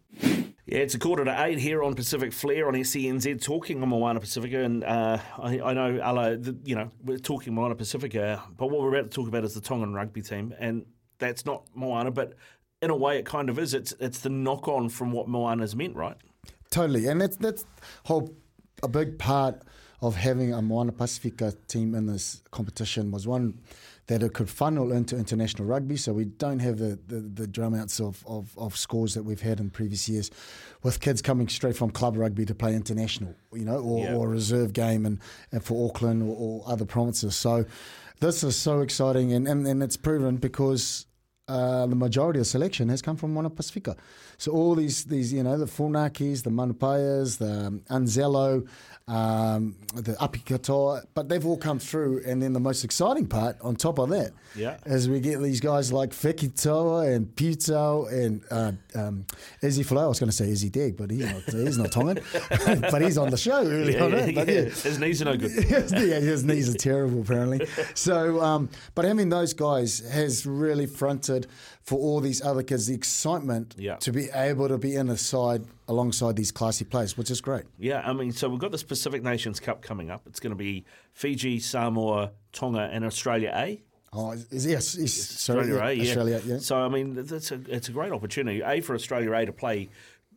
Yeah, 0.67 0.79
it's 0.79 0.95
a 0.95 0.99
quarter 0.99 1.23
to 1.23 1.45
eight 1.45 1.59
here 1.59 1.81
on 1.81 1.93
Pacific 1.93 2.33
Flair 2.33 2.67
on 2.67 2.73
SENZ, 2.73 3.41
talking 3.41 3.81
on 3.81 3.87
Moana 3.87 4.19
Pacifica, 4.19 4.63
and 4.63 4.83
uh, 4.83 5.17
I, 5.37 5.61
I 5.61 5.73
know, 5.73 5.95
Ala, 6.05 6.37
you 6.65 6.75
know, 6.75 6.91
we're 7.05 7.19
talking 7.19 7.55
Moana 7.55 7.73
Pacifica, 7.73 8.43
but 8.57 8.69
what 8.69 8.81
we're 8.81 8.93
about 8.93 9.09
to 9.09 9.15
talk 9.15 9.29
about 9.29 9.45
is 9.45 9.53
the 9.53 9.61
Tongan 9.61 9.93
rugby 9.93 10.21
team, 10.21 10.53
and 10.59 10.85
that's 11.19 11.45
not 11.45 11.63
Moana, 11.73 12.11
but 12.11 12.33
in 12.81 12.89
a 12.89 12.95
way, 12.97 13.17
it 13.17 13.25
kind 13.25 13.49
of 13.49 13.57
is. 13.57 13.73
It's 13.73 13.93
it's 14.01 14.19
the 14.19 14.29
knock 14.29 14.67
on 14.67 14.89
from 14.89 15.13
what 15.13 15.29
Moana's 15.29 15.73
meant, 15.73 15.95
right? 15.95 16.17
Totally, 16.69 17.07
and 17.07 17.21
that's 17.21 17.37
that's 17.37 17.63
whole 18.03 18.35
a 18.83 18.89
big 18.89 19.17
part 19.17 19.61
of 20.01 20.17
having 20.17 20.53
a 20.53 20.61
Moana 20.61 20.91
Pacifica 20.91 21.53
team 21.69 21.95
in 21.95 22.07
this 22.07 22.43
competition 22.51 23.09
was 23.09 23.25
one 23.25 23.57
that 24.07 24.23
it 24.23 24.33
could 24.33 24.49
funnel 24.49 24.91
into 24.91 25.17
international 25.17 25.67
rugby, 25.67 25.97
so 25.97 26.13
we 26.13 26.25
don't 26.25 26.59
have 26.59 26.77
the, 26.77 26.97
the, 27.07 27.19
the 27.19 27.47
drum 27.47 27.73
outs 27.73 27.99
of, 27.99 28.23
of, 28.25 28.57
of 28.57 28.77
scores 28.77 29.13
that 29.15 29.23
we've 29.23 29.41
had 29.41 29.59
in 29.59 29.69
previous 29.69 30.07
years, 30.07 30.31
with 30.83 30.99
kids 31.01 31.21
coming 31.21 31.47
straight 31.49 31.75
from 31.75 31.89
club 31.89 32.15
rugby 32.15 32.45
to 32.45 32.55
play 32.55 32.73
international, 32.75 33.35
you 33.51 33.65
know, 33.65 33.79
or, 33.79 34.03
Yeah. 34.05 34.15
or 34.15 34.27
a 34.27 34.29
reserve 34.29 34.71
game 34.73 35.05
and, 35.05 35.19
and 35.51 35.61
uh, 35.61 35.63
for 35.63 35.89
Auckland 35.89 36.23
or, 36.23 36.35
or 36.37 36.63
other 36.71 36.85
provinces. 36.85 37.35
So 37.35 37.65
this 38.21 38.43
is 38.43 38.55
so 38.55 38.79
exciting, 38.81 39.33
and, 39.33 39.47
and, 39.47 39.67
and 39.67 39.83
it's 39.83 39.97
proven 39.97 40.37
because 40.37 41.06
uh, 41.47 41.85
the 41.87 41.95
majority 41.95 42.39
of 42.39 42.47
selection 42.47 42.89
has 42.89 43.01
come 43.01 43.15
from 43.15 43.33
Moana 43.33 43.49
Pacifica. 43.49 43.95
So 44.37 44.51
all 44.51 44.75
these, 44.75 45.05
these 45.05 45.31
you 45.33 45.43
know, 45.43 45.57
the 45.57 45.65
Funakis, 45.65 46.43
the 46.43 46.49
Manupayas, 46.51 47.37
the 47.37 47.67
um, 47.67 47.81
Anzelo, 47.89 48.67
um, 49.07 49.75
the 49.95 50.13
Apikatoa, 50.13 51.05
but 51.13 51.29
they've 51.29 51.45
all 51.45 51.57
come 51.57 51.79
through. 51.79 52.21
And 52.25 52.41
then 52.41 52.51
the 52.53 52.59
most 52.59 52.83
exciting 52.83 53.25
part 53.27 53.55
on 53.61 53.75
top 53.77 53.99
of 53.99 54.09
that 54.09 54.31
Yeah. 54.55 54.77
is 54.85 55.07
we 55.09 55.19
get 55.21 55.41
these 55.41 55.61
guys 55.61 55.93
like 55.93 56.09
Fekitoa 56.11 57.15
and 57.15 57.33
Puto 57.35 58.05
and 58.07 58.43
uh, 58.51 58.73
um, 58.95 59.25
Izzy 59.61 59.83
Flo. 59.83 60.03
I 60.03 60.07
was 60.07 60.19
going 60.19 60.29
to 60.29 60.35
say 60.35 60.49
Izzy 60.49 60.69
Dagg, 60.69 60.97
but 60.97 61.09
he's 61.09 61.25
not, 61.25 61.43
he's 61.45 61.77
not 61.77 61.91
Tongan. 61.93 62.19
but 62.91 63.01
he's 63.01 63.17
on 63.17 63.29
the 63.29 63.37
show 63.37 63.65
early 63.65 63.93
Yeah, 63.93 64.03
on. 64.03 64.11
yeah. 64.11 64.25
yeah. 64.25 64.61
His 64.63 64.99
knees 64.99 65.21
are 65.21 65.25
no 65.25 65.37
good. 65.37 65.51
yeah, 65.69 66.19
his 66.19 66.43
knees 66.43 66.73
are 66.73 66.77
terrible 66.77 67.21
apparently. 67.21 67.65
So, 67.93 68.41
um, 68.41 68.69
but 68.95 69.05
having 69.05 69.29
those 69.29 69.53
guys 69.53 69.99
has 70.09 70.45
really 70.45 70.85
fronted 70.85 71.36
for 71.83 71.99
all 71.99 72.19
these 72.19 72.41
other 72.41 72.63
kids 72.63 72.87
the 72.87 72.95
excitement 72.95 73.75
Yeah. 73.77 73.97
to 73.97 74.11
be 74.11 74.29
able 74.33 74.67
to 74.69 74.77
be 74.77 74.95
in 74.95 75.09
a 75.09 75.17
side 75.17 75.65
alongside 75.87 76.35
these 76.35 76.51
classy 76.51 76.85
players, 76.85 77.17
which 77.17 77.29
is 77.29 77.41
great. 77.41 77.65
Yeah, 77.77 78.01
I 78.09 78.13
mean, 78.13 78.31
so 78.31 78.49
we've 78.49 78.59
got 78.59 78.71
this 78.71 78.83
Pacific 78.83 79.23
Nations 79.23 79.59
Cup 79.59 79.81
coming 79.81 80.09
up. 80.09 80.21
It's 80.25 80.39
going 80.39 80.51
to 80.51 80.57
be 80.57 80.85
Fiji, 81.13 81.59
Samoa, 81.59 82.31
Tonga, 82.51 82.89
and 82.91 83.05
Australia 83.05 83.51
A. 83.55 83.81
Oh, 84.13 84.31
is, 84.31 84.65
yes, 84.65 84.97
Australia, 84.97 85.07
sorry, 85.07 85.59
Australia 85.59 85.83
A, 85.83 85.93
yeah, 85.93 86.03
yeah. 86.03 86.09
Australia, 86.09 86.41
yeah. 86.45 86.57
So 86.59 86.77
I 86.77 86.87
mean, 86.87 87.13
that's 87.13 87.51
a 87.51 87.59
it's 87.67 87.89
a 87.89 87.91
great 87.91 88.11
opportunity. 88.13 88.61
A 88.61 88.79
for 88.81 88.95
Australia 88.95 89.33
A 89.33 89.45
to 89.45 89.51
play, 89.53 89.89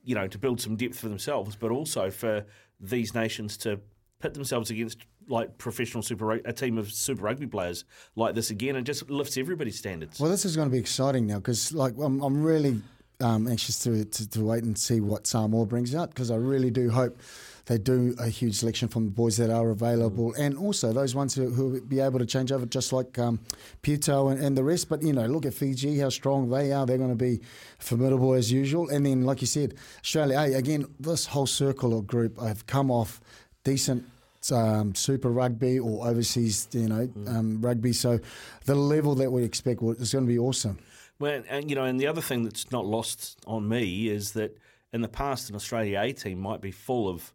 you 0.04 0.14
know, 0.14 0.26
to 0.26 0.38
build 0.38 0.60
some 0.60 0.76
depth 0.76 0.98
for 0.98 1.08
themselves, 1.08 1.54
but 1.56 1.70
also 1.70 2.10
for 2.10 2.44
these 2.80 3.14
nations 3.14 3.56
to 3.58 3.80
pit 4.20 4.34
themselves 4.34 4.70
against 4.70 4.98
like 5.28 5.58
professional 5.58 6.02
super 6.02 6.32
a 6.32 6.52
team 6.52 6.78
of 6.78 6.92
super 6.92 7.22
rugby 7.22 7.46
players 7.46 7.84
like 8.16 8.34
this 8.34 8.50
again. 8.50 8.76
and 8.76 8.86
just 8.86 9.08
lifts 9.10 9.36
everybody's 9.36 9.78
standards. 9.78 10.18
Well, 10.20 10.30
this 10.30 10.44
is 10.44 10.56
going 10.56 10.68
to 10.68 10.72
be 10.72 10.78
exciting 10.78 11.26
now 11.26 11.36
because, 11.36 11.72
like, 11.72 11.94
I'm, 11.98 12.20
I'm 12.22 12.42
really 12.42 12.80
um, 13.20 13.46
anxious 13.46 13.78
to, 13.80 14.04
to, 14.04 14.28
to 14.30 14.44
wait 14.44 14.64
and 14.64 14.76
see 14.76 15.00
what 15.00 15.26
Samoa 15.26 15.66
brings 15.66 15.94
out 15.94 16.10
because 16.10 16.30
I 16.30 16.36
really 16.36 16.70
do 16.70 16.90
hope 16.90 17.18
they 17.66 17.78
do 17.78 18.16
a 18.18 18.28
huge 18.28 18.56
selection 18.56 18.88
from 18.88 19.04
the 19.04 19.10
boys 19.10 19.36
that 19.36 19.50
are 19.50 19.70
available 19.70 20.34
and 20.34 20.58
also 20.58 20.92
those 20.92 21.14
ones 21.14 21.34
who, 21.34 21.50
who 21.50 21.68
will 21.68 21.80
be 21.80 22.00
able 22.00 22.18
to 22.18 22.26
change 22.26 22.50
over, 22.50 22.66
just 22.66 22.92
like 22.92 23.16
um, 23.18 23.38
Pito 23.82 24.32
and, 24.32 24.42
and 24.42 24.56
the 24.56 24.64
rest. 24.64 24.88
But, 24.88 25.02
you 25.02 25.12
know, 25.12 25.26
look 25.26 25.46
at 25.46 25.54
Fiji, 25.54 25.98
how 25.98 26.08
strong 26.08 26.50
they 26.50 26.72
are. 26.72 26.84
They're 26.84 26.98
going 26.98 27.10
to 27.10 27.14
be 27.16 27.40
formidable 27.78 28.34
as 28.34 28.50
usual. 28.50 28.88
And 28.88 29.06
then, 29.06 29.22
like 29.22 29.40
you 29.40 29.46
said, 29.46 29.74
Australia, 30.00 30.40
hey, 30.40 30.54
again, 30.54 30.86
this 30.98 31.26
whole 31.26 31.46
circle 31.46 31.94
or 31.94 32.02
group 32.02 32.40
have 32.40 32.66
come 32.66 32.90
off 32.90 33.20
decent 33.62 34.04
um, 34.50 34.94
Super 34.94 35.30
Rugby 35.30 35.78
or 35.78 36.06
overseas, 36.06 36.68
you 36.72 36.88
know, 36.88 37.08
um, 37.26 37.60
rugby. 37.60 37.92
So 37.92 38.18
the 38.64 38.74
level 38.74 39.14
that 39.16 39.30
we 39.30 39.44
expect 39.44 39.82
is 39.82 40.12
going 40.12 40.24
to 40.24 40.32
be 40.32 40.38
awesome. 40.38 40.78
Well, 41.18 41.42
and 41.48 41.68
you 41.68 41.76
know, 41.76 41.84
and 41.84 42.00
the 42.00 42.06
other 42.06 42.22
thing 42.22 42.44
that's 42.44 42.72
not 42.72 42.86
lost 42.86 43.38
on 43.46 43.68
me 43.68 44.08
is 44.08 44.32
that 44.32 44.56
in 44.92 45.02
the 45.02 45.08
past, 45.08 45.50
an 45.50 45.56
Australia 45.56 46.00
A 46.00 46.12
team 46.12 46.40
might 46.40 46.60
be 46.60 46.70
full 46.70 47.08
of 47.08 47.34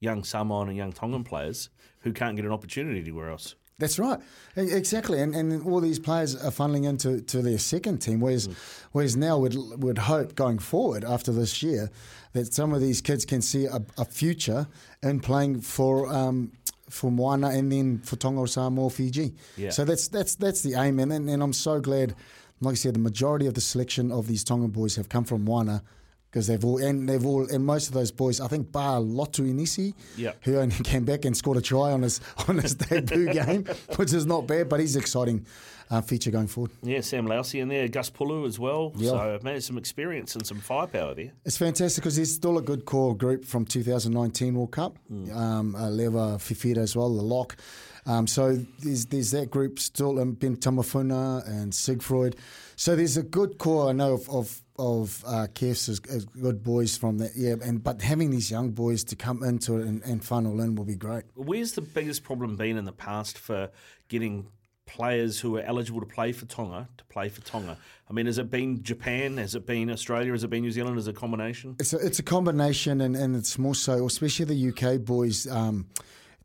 young 0.00 0.22
Samoan 0.24 0.68
and 0.68 0.76
young 0.76 0.92
Tongan 0.92 1.24
players 1.24 1.70
who 2.00 2.12
can't 2.12 2.36
get 2.36 2.44
an 2.44 2.52
opportunity 2.52 3.00
anywhere 3.00 3.30
else. 3.30 3.56
That's 3.78 3.96
right, 3.96 4.18
exactly, 4.56 5.20
and 5.20 5.36
and 5.36 5.64
all 5.64 5.80
these 5.80 6.00
players 6.00 6.34
are 6.34 6.50
funneling 6.50 6.84
into 6.84 7.20
to 7.20 7.42
their 7.42 7.58
second 7.58 7.98
team. 7.98 8.18
Whereas, 8.18 8.48
whereas 8.90 9.16
now 9.16 9.38
would 9.38 9.54
would 9.80 9.98
hope 9.98 10.34
going 10.34 10.58
forward 10.58 11.04
after 11.04 11.32
this 11.32 11.62
year 11.62 11.88
that 12.32 12.52
some 12.52 12.72
of 12.72 12.80
these 12.80 13.00
kids 13.00 13.24
can 13.24 13.40
see 13.40 13.66
a, 13.66 13.80
a 13.96 14.04
future 14.04 14.66
in 15.02 15.20
playing 15.20 15.60
for. 15.60 16.12
Um, 16.12 16.52
for 16.90 17.12
Moana 17.12 17.48
and 17.48 17.70
then 17.70 17.98
for 17.98 18.16
Tonga 18.16 18.40
or 18.40 18.48
Samoa 18.48 18.84
or 18.84 18.90
Fiji. 18.90 19.34
Yeah. 19.58 19.68
So 19.68 19.84
that's 19.84 20.08
that's 20.08 20.36
that's 20.36 20.62
the 20.62 20.72
aim, 20.72 20.98
and, 20.98 21.12
and 21.12 21.28
and 21.28 21.42
I'm 21.42 21.52
so 21.52 21.80
glad. 21.80 22.14
Like 22.62 22.72
I 22.72 22.76
said, 22.76 22.94
the 22.94 22.98
majority 22.98 23.46
of 23.46 23.52
the 23.52 23.60
selection 23.60 24.10
of 24.10 24.26
these 24.26 24.42
Tongan 24.42 24.70
boys 24.70 24.96
have 24.96 25.10
come 25.10 25.24
from 25.24 25.44
Moana 25.44 25.82
because 26.30 26.46
they've 26.46 26.64
all 26.64 26.78
and 26.78 27.08
they've 27.08 27.24
all 27.24 27.46
and 27.48 27.64
most 27.64 27.88
of 27.88 27.94
those 27.94 28.10
boys, 28.10 28.40
I 28.40 28.48
think, 28.48 28.70
bar 28.72 29.00
Lotu 29.00 29.50
Inisi, 29.52 29.94
Yeah. 30.16 30.32
who 30.42 30.56
only 30.58 30.74
came 30.84 31.04
back 31.04 31.24
and 31.24 31.36
scored 31.36 31.56
a 31.58 31.60
try 31.62 31.92
on 31.92 32.02
his 32.02 32.20
on 32.48 32.58
his 32.58 32.74
debut 32.74 33.32
game, 33.32 33.64
which 33.96 34.12
is 34.12 34.26
not 34.26 34.46
bad, 34.46 34.68
but 34.68 34.80
he's 34.80 34.94
an 34.96 35.02
exciting 35.02 35.46
uh, 35.90 36.02
feature 36.02 36.30
going 36.30 36.46
forward. 36.46 36.70
Yeah, 36.82 37.00
Sam 37.00 37.26
Lousi 37.26 37.60
in 37.62 37.68
there, 37.68 37.88
Gus 37.88 38.10
Pulu 38.10 38.46
as 38.46 38.58
well. 38.58 38.92
Yeah. 38.96 39.10
So 39.10 39.38
man, 39.42 39.60
some 39.62 39.78
experience 39.78 40.34
and 40.34 40.46
some 40.46 40.58
firepower 40.60 41.14
there. 41.14 41.32
It's 41.46 41.56
fantastic 41.56 42.02
because 42.04 42.16
there's 42.16 42.34
still 42.34 42.58
a 42.58 42.62
good 42.62 42.84
core 42.84 43.16
group 43.16 43.46
from 43.46 43.64
2019 43.64 44.54
World 44.54 44.72
Cup. 44.72 44.98
Um, 45.32 45.74
uh, 45.74 45.88
Leva 45.88 46.36
Fifita 46.38 46.78
as 46.78 46.94
well, 46.94 47.14
the 47.14 47.22
lock. 47.22 47.56
Um, 48.04 48.26
so 48.26 48.54
there's 48.80 49.06
there's 49.06 49.30
that 49.32 49.50
group 49.50 49.78
still, 49.78 50.18
um, 50.20 50.32
Ben 50.32 50.56
Tameifuna 50.56 51.46
and 51.46 51.72
Sigfried. 51.72 52.36
So 52.76 52.94
there's 52.96 53.16
a 53.16 53.22
good 53.22 53.58
core. 53.58 53.88
I 53.88 53.92
know 53.92 54.12
of 54.14 54.28
of, 54.30 54.62
of 54.78 55.24
uh, 55.26 55.46
Kefs 55.54 55.88
as, 55.88 56.00
as 56.10 56.24
good 56.24 56.62
boys 56.62 56.96
from 56.96 57.18
that. 57.18 57.32
Yeah, 57.36 57.54
and 57.62 57.82
but 57.82 58.02
having 58.02 58.30
these 58.30 58.50
young 58.50 58.70
boys 58.70 59.04
to 59.04 59.16
come 59.16 59.42
into 59.42 59.78
it 59.78 59.86
and, 59.86 60.02
and 60.04 60.24
funnel 60.24 60.60
in 60.60 60.74
will 60.74 60.84
be 60.84 60.94
great. 60.94 61.24
Where's 61.34 61.72
the 61.72 61.80
biggest 61.80 62.22
problem 62.22 62.56
been 62.56 62.76
in 62.76 62.84
the 62.84 62.92
past 62.92 63.38
for 63.38 63.70
getting 64.08 64.48
players 64.86 65.38
who 65.38 65.56
are 65.56 65.62
eligible 65.62 66.00
to 66.00 66.06
play 66.06 66.32
for 66.32 66.46
Tonga 66.46 66.88
to 66.96 67.04
play 67.06 67.28
for 67.28 67.40
Tonga? 67.42 67.76
I 68.08 68.12
mean, 68.12 68.26
has 68.26 68.38
it 68.38 68.50
been 68.50 68.82
Japan? 68.82 69.36
Has 69.36 69.54
it 69.54 69.66
been 69.66 69.90
Australia? 69.90 70.32
Has 70.32 70.44
it 70.44 70.50
been 70.50 70.62
New 70.62 70.70
Zealand? 70.70 70.98
Is 70.98 71.08
it 71.08 71.16
a 71.16 71.18
combination? 71.18 71.76
It's 71.78 71.92
a, 71.92 71.98
it's 71.98 72.18
a 72.18 72.24
combination, 72.24 73.00
and, 73.00 73.16
and 73.16 73.34
it's 73.36 73.58
more 73.58 73.74
so, 73.74 74.06
especially 74.06 74.46
the 74.46 74.68
UK 74.68 75.00
boys, 75.04 75.46
um, 75.48 75.88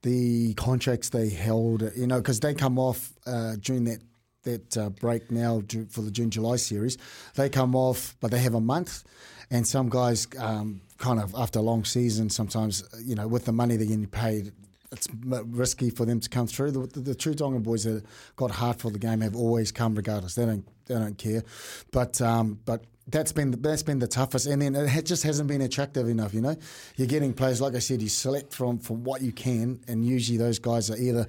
the 0.02 0.54
contracts 0.56 1.10
they 1.10 1.30
held, 1.30 1.84
you 1.96 2.08
know, 2.08 2.18
because 2.18 2.40
they 2.40 2.54
come 2.54 2.78
off 2.78 3.14
uh, 3.26 3.56
during 3.62 3.86
that 3.86 4.00
that 4.44 4.78
uh, 4.78 4.90
break 4.90 5.32
now 5.32 5.62
for 5.90 6.02
the 6.02 6.12
June 6.12 6.30
July 6.30 6.58
series. 6.58 6.98
They 7.36 7.50
come 7.50 7.76
off, 7.76 8.16
but 8.20 8.32
they 8.32 8.40
have 8.40 8.54
a 8.54 8.62
month, 8.62 9.04
and 9.50 9.68
some 9.68 9.90
guys 9.90 10.28
um, 10.40 10.82
kind 10.98 11.20
of 11.20 11.36
after 11.36 11.60
a 11.60 11.62
long 11.62 11.86
season, 11.86 12.30
sometimes 12.30 12.84
you 13.04 13.16
know, 13.16 13.28
with 13.28 13.46
the 13.46 13.52
money 13.52 13.76
they're 13.78 13.88
getting 13.88 14.08
paid. 14.08 14.52
It's 14.92 15.08
risky 15.24 15.90
for 15.90 16.06
them 16.06 16.20
to 16.20 16.30
come 16.30 16.46
through. 16.46 16.70
The, 16.70 16.80
the, 16.82 17.00
the 17.00 17.16
true 17.16 17.34
Tongan 17.34 17.64
boys 17.64 17.86
that 17.86 18.06
got 18.36 18.52
hard 18.52 18.80
for 18.80 18.92
the 18.92 19.00
game 19.00 19.22
have 19.22 19.36
always 19.36 19.72
come 19.72 19.96
regardless. 19.96 20.36
They 20.36 20.46
don't 20.46 20.68
they 20.86 20.96
don't 20.96 21.18
care, 21.18 21.44
but 21.92 22.22
um, 22.22 22.60
but 22.66 22.84
that's 23.08 23.32
been 23.32 23.52
that's 23.62 23.84
been 23.84 24.00
the 24.00 24.08
toughest, 24.08 24.46
and 24.46 24.62
then 24.62 24.76
it 24.76 25.06
just 25.06 25.24
hasn't 25.24 25.48
been 25.48 25.62
attractive 25.62 26.08
enough. 26.08 26.34
You 26.34 26.42
know, 26.42 26.56
you're 26.96 27.08
getting 27.08 27.34
players 27.34 27.60
like 27.60 27.76
I 27.76 27.80
said. 27.80 28.02
You 28.02 28.10
select 28.10 28.54
from 28.54 28.80
from 28.80 29.04
what 29.04 29.22
you 29.22 29.32
can, 29.32 29.80
and 29.88 30.06
usually 30.06 30.38
those 30.38 30.60
guys 30.60 30.90
are 30.90 30.98
either 30.98 31.28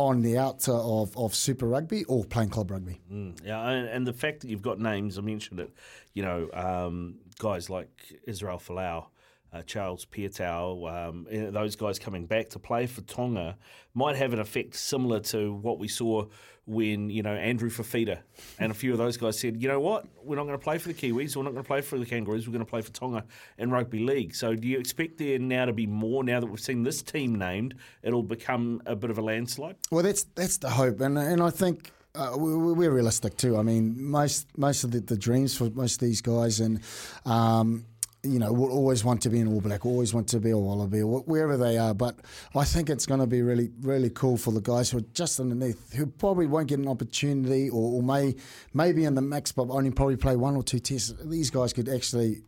on 0.00 0.22
the 0.22 0.38
outer 0.38 0.72
of, 0.72 1.14
of 1.16 1.34
Super 1.34 1.66
Rugby 1.66 2.04
or 2.04 2.24
playing 2.24 2.48
club 2.48 2.70
rugby. 2.70 3.00
Yeah, 3.44 3.68
and, 3.68 3.86
and 3.86 4.06
the 4.06 4.14
fact 4.14 4.40
that 4.40 4.48
you've 4.48 4.62
got 4.62 4.80
names, 4.80 5.18
I 5.18 5.20
mentioned 5.20 5.60
it, 5.60 5.70
you 6.14 6.22
know, 6.22 6.48
um, 6.54 7.16
guys 7.38 7.68
like 7.68 7.90
Israel 8.26 8.58
Folau, 8.58 9.06
uh, 9.52 9.62
Charles 9.62 10.06
Piutau, 10.06 10.88
um, 10.88 11.26
those 11.52 11.76
guys 11.76 11.98
coming 11.98 12.24
back 12.24 12.48
to 12.50 12.58
play 12.58 12.86
for 12.86 13.02
Tonga 13.02 13.58
might 13.92 14.16
have 14.16 14.32
an 14.32 14.38
effect 14.38 14.74
similar 14.76 15.20
to 15.20 15.52
what 15.52 15.78
we 15.78 15.86
saw 15.88 16.24
when, 16.70 17.10
you 17.10 17.22
know, 17.22 17.34
Andrew 17.34 17.68
Fifita 17.68 18.18
and 18.58 18.70
a 18.70 18.74
few 18.74 18.92
of 18.92 18.98
those 18.98 19.16
guys 19.16 19.38
said, 19.38 19.60
you 19.60 19.68
know 19.68 19.80
what, 19.80 20.06
we're 20.22 20.36
not 20.36 20.44
going 20.44 20.58
to 20.58 20.62
play 20.62 20.78
for 20.78 20.88
the 20.88 20.94
Kiwis, 20.94 21.34
we're 21.36 21.42
not 21.42 21.52
going 21.52 21.64
to 21.64 21.66
play 21.66 21.80
for 21.80 21.98
the 21.98 22.06
Kangaroos, 22.06 22.46
we're 22.46 22.52
going 22.52 22.64
to 22.64 22.70
play 22.70 22.80
for 22.82 22.92
Tonga 22.92 23.24
in 23.58 23.70
Rugby 23.70 23.98
League. 23.98 24.34
So 24.34 24.54
do 24.54 24.68
you 24.68 24.78
expect 24.78 25.18
there 25.18 25.38
now 25.38 25.64
to 25.64 25.72
be 25.72 25.86
more, 25.86 26.22
now 26.22 26.38
that 26.40 26.46
we've 26.46 26.60
seen 26.60 26.82
this 26.84 27.02
team 27.02 27.34
named, 27.34 27.74
it'll 28.02 28.22
become 28.22 28.80
a 28.86 28.94
bit 28.94 29.10
of 29.10 29.18
a 29.18 29.22
landslide? 29.22 29.76
Well, 29.90 30.02
that's 30.04 30.24
that's 30.34 30.58
the 30.58 30.70
hope, 30.70 31.00
and 31.00 31.18
and 31.18 31.42
I 31.42 31.50
think. 31.50 31.90
Uh, 32.12 32.34
we- 32.36 32.72
we're 32.72 32.90
realistic 32.90 33.36
too. 33.36 33.56
I 33.56 33.62
mean, 33.62 33.94
most 34.10 34.48
most 34.58 34.82
of 34.82 34.90
the, 34.90 34.98
the 35.00 35.16
dreams 35.16 35.56
for 35.56 35.70
most 35.70 36.02
of 36.02 36.08
these 36.08 36.20
guys, 36.20 36.58
and 36.58 36.80
um, 37.24 37.86
you 38.22 38.38
know, 38.38 38.52
will 38.52 38.70
always 38.70 39.04
want 39.04 39.22
to 39.22 39.30
be 39.30 39.40
an 39.40 39.48
All 39.48 39.60
Black, 39.60 39.86
always 39.86 40.12
want 40.12 40.28
to 40.28 40.40
be 40.40 40.50
a 40.50 40.58
Wallaby, 40.58 41.00
or 41.00 41.20
wherever 41.20 41.56
they 41.56 41.78
are. 41.78 41.94
But 41.94 42.16
I 42.54 42.64
think 42.64 42.90
it's 42.90 43.06
going 43.06 43.20
to 43.20 43.26
be 43.26 43.42
really, 43.42 43.70
really 43.80 44.10
cool 44.10 44.36
for 44.36 44.52
the 44.52 44.60
guys 44.60 44.90
who 44.90 44.98
are 44.98 45.04
just 45.14 45.40
underneath, 45.40 45.92
who 45.94 46.06
probably 46.06 46.46
won't 46.46 46.68
get 46.68 46.78
an 46.78 46.88
opportunity, 46.88 47.70
or, 47.70 47.94
or 47.94 48.02
may 48.02 48.34
maybe 48.74 49.04
in 49.04 49.14
the 49.14 49.22
mix, 49.22 49.52
but 49.52 49.68
only 49.70 49.90
probably 49.90 50.16
play 50.16 50.36
one 50.36 50.56
or 50.56 50.62
two 50.62 50.78
tests. 50.78 51.14
These 51.24 51.50
guys 51.50 51.72
could 51.72 51.88
actually. 51.88 52.42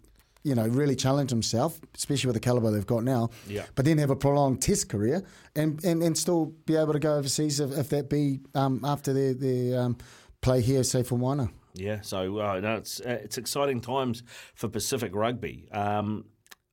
You 0.44 0.56
know, 0.56 0.66
really 0.66 0.96
challenge 0.96 1.30
himself, 1.30 1.78
especially 1.94 2.26
with 2.26 2.34
the 2.34 2.40
caliber 2.40 2.72
they've 2.72 2.84
got 2.84 3.04
now. 3.04 3.30
Yeah. 3.46 3.64
But 3.76 3.84
then 3.84 3.98
have 3.98 4.10
a 4.10 4.16
prolonged 4.16 4.60
Test 4.60 4.88
career, 4.88 5.22
and, 5.54 5.78
and, 5.84 6.02
and 6.02 6.18
still 6.18 6.46
be 6.66 6.74
able 6.74 6.94
to 6.94 6.98
go 6.98 7.14
overseas 7.14 7.60
if, 7.60 7.78
if 7.78 7.90
that 7.90 8.10
be 8.10 8.40
um, 8.56 8.80
after 8.82 9.12
their 9.12 9.34
their 9.34 9.80
um, 9.80 9.98
play 10.40 10.60
here, 10.60 10.82
say 10.82 11.04
for 11.04 11.16
Moana. 11.16 11.48
Yeah, 11.74 12.00
so 12.02 12.38
uh, 12.38 12.60
no, 12.60 12.76
it's 12.76 13.00
uh, 13.00 13.18
it's 13.22 13.38
exciting 13.38 13.80
times 13.80 14.22
for 14.54 14.68
Pacific 14.68 15.14
Rugby. 15.14 15.68
Um, 15.72 16.26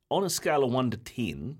on 0.10 0.24
a 0.24 0.30
scale 0.30 0.64
of 0.64 0.74
one 0.74 0.92
to 0.92 0.98
ten, 0.98 1.60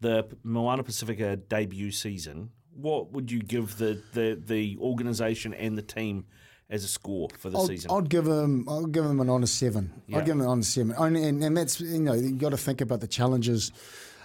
the 0.00 0.28
Moana 0.42 0.82
Pacifica 0.82 1.36
debut 1.36 1.90
season, 1.90 2.50
what 2.74 3.12
would 3.12 3.30
you 3.30 3.40
give 3.40 3.78
the 3.78 4.02
the, 4.12 4.40
the 4.44 4.76
organisation 4.80 5.54
and 5.54 5.78
the 5.78 5.82
team 5.82 6.26
as 6.68 6.84
a 6.84 6.88
score 6.88 7.28
for 7.38 7.50
the 7.50 7.58
I'll, 7.58 7.66
season? 7.66 7.90
I'd 7.90 8.10
give 8.10 8.24
them. 8.26 8.66
I'll 8.68 8.86
give 8.86 9.04
them 9.04 9.20
an 9.20 9.30
honest 9.30 9.58
seven. 9.58 10.02
Yeah. 10.06 10.18
I'd 10.18 10.26
give 10.26 10.36
them 10.36 10.42
an 10.42 10.48
honest 10.48 10.74
seven. 10.74 10.94
Only, 10.98 11.24
and, 11.24 11.42
and 11.42 11.56
that's 11.56 11.80
you 11.80 12.00
know 12.00 12.12
you 12.12 12.32
got 12.32 12.50
to 12.50 12.58
think 12.58 12.80
about 12.80 13.00
the 13.00 13.08
challenges 13.08 13.72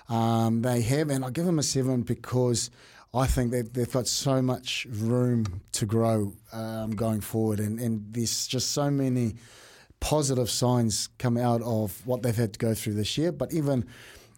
um, 0.10 0.62
they 0.62 0.82
have, 0.82 1.10
and 1.10 1.24
I'll 1.24 1.32
give 1.32 1.46
them 1.46 1.60
a 1.60 1.64
seven 1.64 2.02
because 2.02 2.70
I 3.16 3.28
think 3.28 3.52
that 3.52 3.74
they've 3.74 3.92
got 3.92 4.08
so 4.08 4.42
much 4.42 4.86
room 4.90 5.62
to 5.74 5.86
grow 5.86 6.34
um, 6.52 6.92
going 6.92 7.22
forward, 7.22 7.60
and, 7.60 7.80
and 7.80 8.06
there's 8.12 8.46
just 8.46 8.72
so 8.72 8.92
many 8.92 9.36
positive 10.02 10.50
signs 10.50 11.08
come 11.18 11.38
out 11.38 11.62
of 11.62 12.06
what 12.06 12.22
they've 12.22 12.36
had 12.36 12.54
to 12.54 12.60
go 12.60 12.74
through 12.74 12.96
this 12.96 13.18
year. 13.18 13.32
But 13.32 13.54
even 13.54 13.86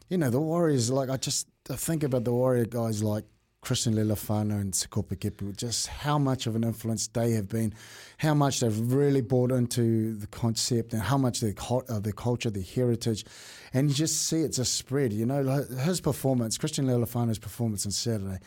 you 0.09 0.17
know 0.17 0.29
the 0.29 0.39
Warriors, 0.39 0.91
like 0.91 1.09
I 1.09 1.17
just 1.17 1.47
I 1.69 1.75
think 1.75 2.03
about 2.03 2.23
the 2.23 2.31
Warrior 2.31 2.65
guys 2.65 3.01
like 3.01 3.25
Christian 3.67 3.95
Lealiifano 3.95 4.61
and 4.61 4.71
Sekope 4.71 5.17
Kepu, 5.17 5.53
just 5.53 5.87
how 5.87 6.17
much 6.17 6.47
of 6.47 6.55
an 6.55 6.63
influence 6.63 7.09
they 7.09 7.33
have 7.33 7.49
been, 7.49 7.73
how 8.17 8.33
much 8.33 8.61
they've 8.61 8.79
really 8.93 9.19
bought 9.19 9.51
into 9.51 10.13
the 10.13 10.27
concept 10.27 10.93
and 10.93 11.01
how 11.01 11.17
much 11.17 11.41
their, 11.41 11.53
uh, 11.89 11.99
their 11.99 12.13
culture, 12.13 12.49
their 12.49 12.63
heritage. 12.63 13.25
And 13.73 13.89
you 13.89 13.93
just 13.93 14.25
see 14.25 14.43
it 14.43 14.53
just 14.53 14.75
spread, 14.75 15.11
you 15.11 15.25
know, 15.25 15.65
his 15.83 15.99
performance, 15.99 16.57
Christian 16.57 16.85
Lealiifano's 16.85 17.39
performance 17.39 17.85
on 17.85 17.91
Saturday 17.91 18.39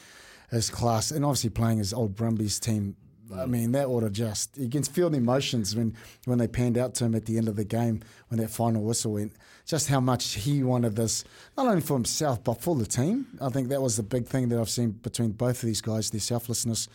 is 0.53 0.71
class. 0.71 1.11
And 1.11 1.23
obviously 1.23 1.50
playing 1.50 1.77
his 1.77 1.93
old 1.93 2.17
Brumbies 2.17 2.59
team, 2.59 2.97
I 3.35 3.47
mean, 3.47 3.73
that 3.73 3.87
ought 3.87 4.01
to 4.01 4.11
just, 4.11 4.57
you 4.57 4.69
can 4.69 4.83
feel 4.83 5.11
the 5.11 5.19
emotions 5.19 5.77
when, 5.77 5.97
when 6.25 6.39
they 6.39 6.49
panned 6.49 6.77
out 6.77 6.95
to 6.97 7.05
him 7.05 7.15
at 7.15 7.27
the 7.27 7.39
end 7.39 7.49
of 7.49 7.57
the 7.57 7.65
game, 7.65 8.03
when 8.29 8.41
that 8.41 8.51
final 8.51 8.83
whistle 8.83 9.13
went, 9.13 9.33
just 9.67 9.89
how 9.89 10.01
much 10.01 10.35
he 10.35 10.63
wanted 10.63 10.97
this, 10.97 11.25
not 11.57 11.67
only 11.67 11.81
for 11.81 11.95
himself, 11.95 12.43
but 12.43 12.61
for 12.61 12.75
the 12.75 12.87
team. 12.87 13.27
I 13.41 13.49
think 13.49 13.69
that 13.69 13.81
was 13.81 13.97
the 13.97 14.03
big 14.03 14.27
thing 14.27 14.49
that 14.49 14.59
I've 14.59 14.71
seen 14.71 14.91
between 14.91 15.33
both 15.33 15.63
of 15.63 15.67
these 15.67 15.81
guys, 15.81 16.11
their 16.11 16.21
selflessness 16.21 16.89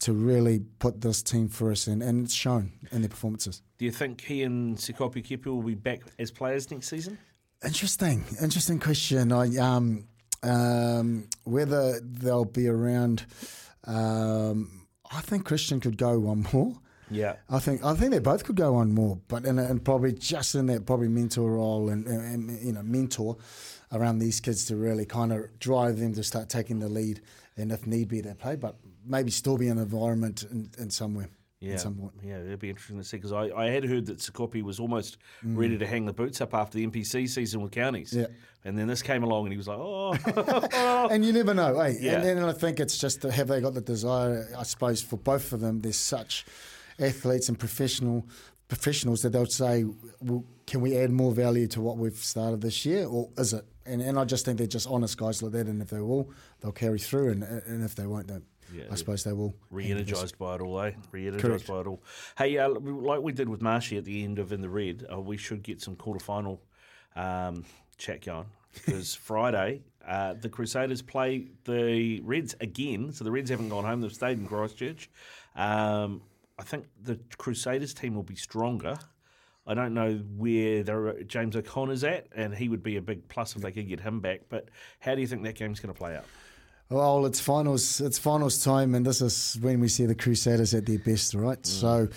to 0.00 0.12
really 0.12 0.60
put 0.78 1.00
this 1.00 1.22
team 1.22 1.48
first, 1.48 1.88
and, 1.88 2.02
and 2.02 2.24
it's 2.24 2.34
shown 2.34 2.72
in 2.92 3.02
their 3.02 3.08
performances. 3.08 3.62
Do 3.78 3.84
you 3.84 3.90
think 3.90 4.20
he 4.20 4.42
and 4.42 4.76
Sekope 4.76 5.24
Kepu 5.24 5.46
will 5.46 5.62
be 5.62 5.74
back 5.74 6.00
as 6.18 6.30
players 6.30 6.70
next 6.70 6.88
season? 6.88 7.18
Interesting, 7.64 8.24
interesting 8.40 8.78
question. 8.78 9.32
I 9.32 9.56
um, 9.56 10.04
Um, 10.44 11.28
whether 11.42 11.98
they'll 12.00 12.44
be 12.44 12.68
around, 12.68 13.26
um, 13.82 14.86
I 15.10 15.20
think 15.20 15.44
Christian 15.44 15.80
could 15.80 15.96
go 15.96 16.18
one 16.18 16.46
more. 16.52 16.76
Yeah. 17.10 17.36
I 17.48 17.58
think 17.58 17.84
I 17.84 17.94
think 17.94 18.10
they 18.10 18.18
both 18.18 18.44
could 18.44 18.56
go 18.56 18.74
one 18.74 18.92
more, 18.92 19.18
but 19.28 19.44
in 19.44 19.58
a, 19.58 19.64
and 19.64 19.82
probably 19.82 20.12
just 20.12 20.54
in 20.54 20.66
that 20.66 20.86
probably 20.86 21.08
mentor 21.08 21.52
role 21.52 21.88
and, 21.88 22.06
and, 22.06 22.50
and, 22.50 22.62
you 22.62 22.72
know 22.72 22.82
mentor 22.82 23.36
around 23.92 24.18
these 24.18 24.40
kids 24.40 24.66
to 24.66 24.76
really 24.76 25.06
kind 25.06 25.32
of 25.32 25.58
drive 25.58 25.98
them 25.98 26.12
to 26.14 26.22
start 26.22 26.50
taking 26.50 26.78
the 26.80 26.88
lead, 26.88 27.22
and 27.56 27.72
if 27.72 27.86
need 27.86 28.08
be, 28.08 28.20
they 28.20 28.34
play, 28.34 28.56
but 28.56 28.76
maybe 29.06 29.30
still 29.30 29.56
be 29.56 29.68
an 29.68 29.78
environment 29.78 30.42
in, 30.50 30.70
in 30.78 30.90
somewhere. 30.90 31.30
Yeah, 31.60 31.74
At 31.74 31.80
some 31.80 31.96
point. 31.96 32.12
yeah, 32.22 32.38
it'd 32.38 32.60
be 32.60 32.70
interesting 32.70 32.98
to 32.98 33.04
see 33.04 33.16
because 33.16 33.32
I, 33.32 33.50
I 33.50 33.68
had 33.70 33.84
heard 33.84 34.06
that 34.06 34.18
Sekope 34.18 34.62
was 34.62 34.78
almost 34.78 35.18
ready 35.42 35.76
to 35.76 35.86
hang 35.86 36.06
the 36.06 36.12
boots 36.12 36.40
up 36.40 36.54
after 36.54 36.78
the 36.78 36.86
NPC 36.86 37.28
season 37.28 37.60
with 37.62 37.72
counties. 37.72 38.12
Mm. 38.12 38.20
Yeah. 38.20 38.26
And 38.64 38.78
then 38.78 38.86
this 38.86 39.02
came 39.02 39.24
along 39.24 39.46
and 39.46 39.52
he 39.52 39.56
was 39.56 39.66
like, 39.66 39.78
oh, 39.80 41.08
and 41.10 41.24
you 41.24 41.32
never 41.32 41.54
know, 41.54 41.78
eh? 41.80 41.94
Yeah. 42.00 42.14
And 42.14 42.24
then 42.24 42.44
I 42.44 42.52
think 42.52 42.78
it's 42.78 42.96
just 42.96 43.24
have 43.24 43.48
they 43.48 43.60
got 43.60 43.74
the 43.74 43.80
desire? 43.80 44.48
I 44.56 44.62
suppose 44.62 45.02
for 45.02 45.16
both 45.16 45.52
of 45.52 45.58
them, 45.60 45.80
there's 45.80 45.96
such 45.96 46.46
athletes 47.00 47.48
and 47.48 47.58
professional 47.58 48.26
professionals 48.68 49.22
that 49.22 49.30
they'll 49.30 49.46
say, 49.46 49.84
well, 50.20 50.44
"Can 50.66 50.80
we 50.82 50.96
add 50.96 51.10
more 51.10 51.32
value 51.32 51.66
to 51.68 51.80
what 51.80 51.96
we've 51.96 52.14
started 52.16 52.60
this 52.60 52.84
year, 52.84 53.06
or 53.06 53.30
is 53.38 53.52
it?" 53.52 53.64
And 53.86 54.02
and 54.02 54.18
I 54.18 54.24
just 54.24 54.44
think 54.44 54.58
they're 54.58 54.66
just 54.66 54.86
honest 54.86 55.16
guys 55.16 55.42
like 55.42 55.52
that. 55.52 55.66
And 55.66 55.80
if 55.80 55.88
they 55.88 56.00
will, 56.00 56.30
they'll 56.60 56.72
carry 56.72 56.98
through, 56.98 57.30
and 57.30 57.42
and 57.42 57.82
if 57.84 57.94
they 57.94 58.06
won't, 58.06 58.26
then 58.28 58.42
Yeah, 58.74 58.84
I 58.90 58.94
suppose 58.94 59.24
they 59.24 59.32
will. 59.32 59.54
re-energized 59.70 60.38
by 60.38 60.56
it 60.56 60.60
all, 60.60 60.80
eh? 60.80 60.92
Re-energized 61.10 61.44
Correct. 61.44 61.66
by 61.66 61.80
it 61.80 61.86
all. 61.86 62.02
Hey, 62.36 62.58
uh, 62.58 62.68
like 62.68 63.20
we 63.20 63.32
did 63.32 63.48
with 63.48 63.62
Marshy 63.62 63.96
at 63.96 64.04
the 64.04 64.24
end 64.24 64.38
of 64.38 64.52
In 64.52 64.60
the 64.60 64.68
Red, 64.68 65.06
uh, 65.12 65.20
we 65.20 65.36
should 65.36 65.62
get 65.62 65.80
some 65.80 65.96
quarterfinal 65.96 66.58
um, 67.16 67.64
chat 67.96 68.24
going 68.24 68.46
because 68.72 69.14
Friday 69.16 69.82
uh, 70.06 70.34
the 70.40 70.48
Crusaders 70.48 71.02
play 71.02 71.48
the 71.64 72.20
Reds 72.20 72.54
again. 72.60 73.12
So 73.12 73.24
the 73.24 73.30
Reds 73.30 73.50
haven't 73.50 73.68
gone 73.68 73.84
home; 73.84 74.00
they've 74.00 74.12
stayed 74.12 74.38
in 74.38 74.46
Christchurch. 74.46 75.10
Um, 75.54 76.22
I 76.58 76.62
think 76.62 76.86
the 77.02 77.20
Crusaders 77.36 77.92
team 77.94 78.14
will 78.14 78.22
be 78.22 78.36
stronger. 78.36 78.98
I 79.66 79.74
don't 79.74 79.92
know 79.92 80.14
where 80.36 80.82
James 81.24 81.54
O'Connor's 81.54 82.02
at, 82.02 82.26
and 82.34 82.54
he 82.54 82.70
would 82.70 82.82
be 82.82 82.96
a 82.96 83.02
big 83.02 83.28
plus 83.28 83.54
if 83.54 83.60
they 83.60 83.70
could 83.70 83.86
get 83.86 84.00
him 84.00 84.20
back. 84.20 84.40
But 84.48 84.70
how 84.98 85.14
do 85.14 85.20
you 85.20 85.26
think 85.26 85.42
that 85.42 85.56
game's 85.56 85.78
going 85.78 85.92
to 85.92 85.98
play 85.98 86.16
out? 86.16 86.24
Well, 86.90 87.26
it's 87.26 87.40
finals. 87.40 88.00
It's 88.00 88.18
finals 88.18 88.64
time, 88.64 88.94
and 88.94 89.04
this 89.04 89.20
is 89.20 89.58
when 89.60 89.78
we 89.80 89.88
see 89.88 90.06
the 90.06 90.14
Crusaders 90.14 90.72
at 90.72 90.86
their 90.86 90.98
best, 90.98 91.34
right? 91.34 91.64
So, 91.66 92.08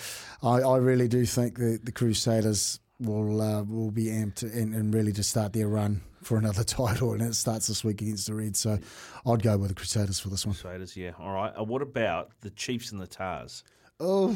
I, 0.42 0.60
I 0.60 0.78
really 0.78 1.08
do 1.08 1.26
think 1.26 1.58
that 1.58 1.80
the 1.84 1.92
Crusaders 1.92 2.80
will 2.98 3.42
uh, 3.42 3.62
will 3.64 3.90
be 3.90 4.06
amped 4.06 4.42
and, 4.42 4.74
and 4.74 4.94
really 4.94 5.12
to 5.12 5.22
start 5.22 5.52
their 5.52 5.68
run 5.68 6.00
for 6.22 6.38
another 6.38 6.64
title, 6.64 7.12
and 7.12 7.20
it 7.20 7.34
starts 7.34 7.66
this 7.66 7.84
week 7.84 8.00
against 8.00 8.28
the 8.28 8.34
Reds. 8.34 8.60
So, 8.60 8.78
I'd 9.26 9.42
go 9.42 9.58
with 9.58 9.68
the 9.68 9.74
Crusaders 9.74 10.18
for 10.18 10.30
this 10.30 10.46
one. 10.46 10.54
Crusaders, 10.54 10.96
yeah. 10.96 11.12
All 11.18 11.32
right. 11.32 11.52
Uh, 11.58 11.64
what 11.64 11.82
about 11.82 12.30
the 12.40 12.50
Chiefs 12.50 12.92
and 12.92 13.00
the 13.00 13.06
Tars? 13.06 13.64
Oh, 14.00 14.34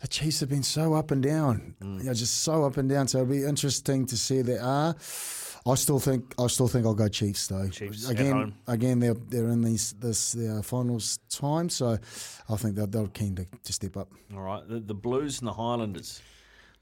the 0.00 0.08
Chiefs 0.08 0.40
have 0.40 0.48
been 0.48 0.64
so 0.64 0.94
up 0.94 1.12
and 1.12 1.22
down. 1.22 1.76
You 1.80 2.02
know, 2.06 2.14
just 2.14 2.42
so 2.42 2.64
up 2.64 2.78
and 2.78 2.88
down. 2.88 3.06
So 3.06 3.18
it'll 3.18 3.30
be 3.30 3.44
interesting 3.44 4.06
to 4.06 4.16
see 4.16 4.42
they 4.42 4.58
are. 4.58 4.96
I 5.66 5.74
still 5.76 5.98
think 5.98 6.34
I 6.38 6.46
still 6.48 6.68
think 6.68 6.84
I'll 6.84 6.94
go 6.94 7.08
Chiefs 7.08 7.46
though. 7.46 7.68
Chiefs 7.68 8.04
at 8.06 8.12
again, 8.12 8.32
home. 8.32 8.54
again 8.66 9.00
they're 9.00 9.14
they're 9.14 9.48
in 9.48 9.62
these 9.62 9.92
this 9.94 10.32
their 10.32 10.62
finals 10.62 11.18
time, 11.30 11.70
so 11.70 11.98
I 12.50 12.56
think 12.56 12.74
they're, 12.76 12.86
they're 12.86 13.06
keen 13.08 13.34
to, 13.36 13.46
to 13.64 13.72
step 13.72 13.96
up. 13.96 14.08
All 14.34 14.42
right. 14.42 14.66
The, 14.68 14.80
the 14.80 14.94
Blues 14.94 15.38
and 15.40 15.48
the 15.48 15.52
Highlanders. 15.54 16.20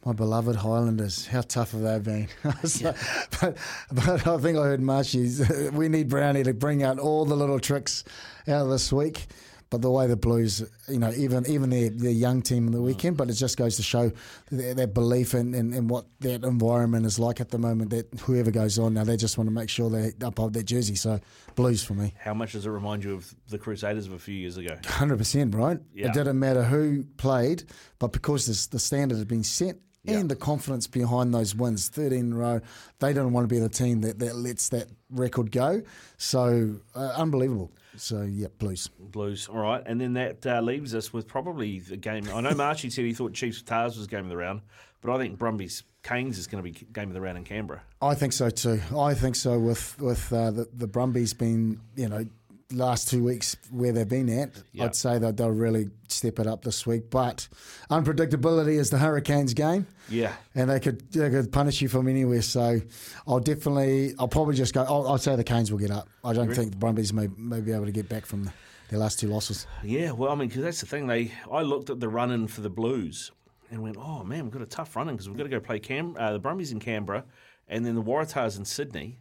My 0.04 0.12
beloved 0.12 0.56
Highlanders, 0.56 1.26
how 1.28 1.42
tough 1.42 1.70
have 1.70 1.82
they 1.82 1.98
been? 2.00 2.28
So- 2.64 2.92
but, 3.40 3.56
but 3.92 4.26
I 4.26 4.36
think 4.38 4.58
I 4.58 4.62
heard 4.64 4.80
Marshy's. 4.80 5.48
We 5.72 5.88
need 5.88 6.08
Brownie 6.08 6.42
to 6.42 6.52
bring 6.52 6.82
out 6.82 6.98
all 6.98 7.24
the 7.24 7.36
little 7.36 7.60
tricks 7.60 8.02
out 8.48 8.62
of 8.62 8.68
this 8.70 8.92
week. 8.92 9.26
But 9.72 9.80
the 9.80 9.90
way 9.90 10.06
the 10.06 10.16
Blues, 10.16 10.62
you 10.86 10.98
know, 10.98 11.10
even 11.16 11.46
even 11.46 11.70
their, 11.70 11.88
their 11.88 12.10
young 12.10 12.42
team 12.42 12.66
on 12.66 12.72
the 12.72 12.82
weekend, 12.82 13.16
but 13.16 13.30
it 13.30 13.32
just 13.32 13.56
goes 13.56 13.76
to 13.76 13.82
show 13.82 14.12
their, 14.50 14.74
their 14.74 14.86
belief 14.86 15.32
in, 15.32 15.54
in, 15.54 15.72
in 15.72 15.88
what 15.88 16.04
that 16.20 16.44
environment 16.44 17.06
is 17.06 17.18
like 17.18 17.40
at 17.40 17.48
the 17.48 17.56
moment. 17.56 17.88
That 17.88 18.06
whoever 18.20 18.50
goes 18.50 18.78
on 18.78 18.92
now, 18.92 19.04
they 19.04 19.16
just 19.16 19.38
want 19.38 19.48
to 19.48 19.54
make 19.54 19.70
sure 19.70 19.88
they 19.88 20.12
uphold 20.20 20.52
their 20.52 20.62
jersey. 20.62 20.94
So 20.94 21.20
Blues 21.54 21.82
for 21.82 21.94
me. 21.94 22.12
How 22.20 22.34
much 22.34 22.52
does 22.52 22.66
it 22.66 22.70
remind 22.70 23.02
you 23.02 23.14
of 23.14 23.34
the 23.48 23.56
Crusaders 23.56 24.06
of 24.06 24.12
a 24.12 24.18
few 24.18 24.34
years 24.34 24.58
ago? 24.58 24.76
Hundred 24.84 25.16
percent, 25.16 25.54
right? 25.54 25.78
Yeah. 25.94 26.08
It 26.08 26.12
didn't 26.12 26.38
matter 26.38 26.64
who 26.64 27.04
played, 27.16 27.64
but 27.98 28.12
because 28.12 28.44
this, 28.46 28.66
the 28.66 28.78
standard 28.78 29.16
had 29.16 29.28
been 29.28 29.42
set 29.42 29.76
and 30.04 30.28
the 30.28 30.36
confidence 30.36 30.86
behind 30.86 31.32
those 31.32 31.54
wins, 31.54 31.88
thirteen 31.88 32.26
in 32.26 32.32
a 32.34 32.36
row, 32.36 32.60
they 32.98 33.14
don't 33.14 33.32
want 33.32 33.48
to 33.48 33.54
be 33.54 33.58
the 33.58 33.70
team 33.70 34.02
that, 34.02 34.18
that 34.18 34.36
lets 34.36 34.68
that 34.68 34.88
record 35.08 35.50
go. 35.50 35.80
So 36.18 36.74
uh, 36.94 37.14
unbelievable. 37.16 37.70
So 37.96 38.22
yeah, 38.22 38.48
Blues. 38.58 38.88
Blues. 38.98 39.48
All 39.48 39.58
right. 39.58 39.82
And 39.84 40.00
then 40.00 40.14
that 40.14 40.46
uh, 40.46 40.60
leaves 40.60 40.94
us 40.94 41.12
with 41.12 41.26
probably 41.26 41.80
the 41.80 41.96
game. 41.96 42.28
I 42.32 42.40
know 42.40 42.54
Marshy 42.54 42.90
said 42.90 43.04
he 43.04 43.14
thought 43.14 43.32
Chiefs 43.34 43.62
Tars 43.62 43.96
was 43.96 44.06
game 44.06 44.24
of 44.24 44.30
the 44.30 44.36
round, 44.36 44.62
but 45.00 45.14
I 45.14 45.18
think 45.18 45.38
Brumbies 45.38 45.82
Canes 46.02 46.36
is 46.36 46.46
going 46.46 46.62
to 46.62 46.68
be 46.68 46.86
game 46.92 47.08
of 47.08 47.14
the 47.14 47.20
round 47.20 47.38
in 47.38 47.44
Canberra. 47.44 47.82
I 48.00 48.14
think 48.14 48.32
so 48.32 48.50
too. 48.50 48.80
I 48.96 49.14
think 49.14 49.36
so. 49.36 49.58
With 49.58 50.00
with 50.00 50.32
uh, 50.32 50.50
the 50.50 50.68
the 50.72 50.86
Brumbies 50.86 51.32
being 51.32 51.80
you 51.94 52.08
know 52.08 52.26
last 52.72 53.08
two 53.08 53.22
weeks 53.24 53.56
where 53.70 53.92
they've 53.92 54.08
been 54.08 54.28
at, 54.28 54.50
Yeah. 54.72 54.84
I'd 54.84 54.96
say 54.96 55.18
that 55.18 55.36
they'll 55.36 55.50
really 55.50 55.90
step 56.08 56.38
it 56.38 56.46
up 56.46 56.62
this 56.64 56.86
week. 56.86 57.10
But 57.10 57.48
unpredictability 57.90 58.78
is 58.78 58.90
the 58.90 58.98
Hurricanes 58.98 59.54
game. 59.54 59.86
Yeah. 60.08 60.32
and 60.54 60.68
they 60.68 60.80
could 60.80 61.10
they 61.12 61.30
could 61.30 61.52
punish 61.52 61.80
you 61.80 61.88
from 61.88 62.08
anywhere. 62.08 62.42
So 62.42 62.80
I'll 63.26 63.40
definitely 63.40 64.14
I'll 64.18 64.28
probably 64.28 64.54
just 64.56 64.74
go. 64.74 64.82
I'll, 64.82 65.06
I'll 65.08 65.18
say 65.18 65.36
the 65.36 65.44
Canes 65.44 65.70
will 65.70 65.78
get 65.78 65.90
up. 65.90 66.08
I 66.24 66.32
don't 66.32 66.52
think 66.54 66.72
the 66.72 66.76
Brumbies 66.76 67.12
may, 67.12 67.28
may 67.36 67.60
be 67.60 67.72
able 67.72 67.86
to 67.86 67.92
get 67.92 68.08
back 68.08 68.26
from 68.26 68.50
their 68.90 68.98
last 68.98 69.18
two 69.20 69.28
losses. 69.28 69.66
Yeah. 69.82 70.10
Well, 70.12 70.30
I 70.30 70.34
mean, 70.34 70.48
because 70.48 70.62
that's 70.62 70.80
the 70.80 70.86
thing. 70.86 71.06
They 71.06 71.32
I 71.50 71.62
looked 71.62 71.90
at 71.90 72.00
the 72.00 72.08
run 72.08 72.30
in 72.30 72.46
for 72.48 72.60
the 72.60 72.70
Blues 72.70 73.30
and 73.70 73.82
went, 73.82 73.96
oh 73.98 74.22
man, 74.24 74.44
we've 74.44 74.52
got 74.52 74.62
a 74.62 74.66
tough 74.66 74.94
run 74.96 75.08
in 75.08 75.14
because 75.14 75.28
we've 75.28 75.38
got 75.38 75.44
to 75.44 75.48
go 75.50 75.60
play 75.60 75.78
Cam 75.78 76.16
uh, 76.18 76.32
the 76.32 76.38
Brumbies 76.38 76.72
in 76.72 76.80
Canberra 76.80 77.24
and 77.68 77.86
then 77.86 77.94
the 77.94 78.02
Waratahs 78.02 78.58
in 78.58 78.64
Sydney. 78.64 79.18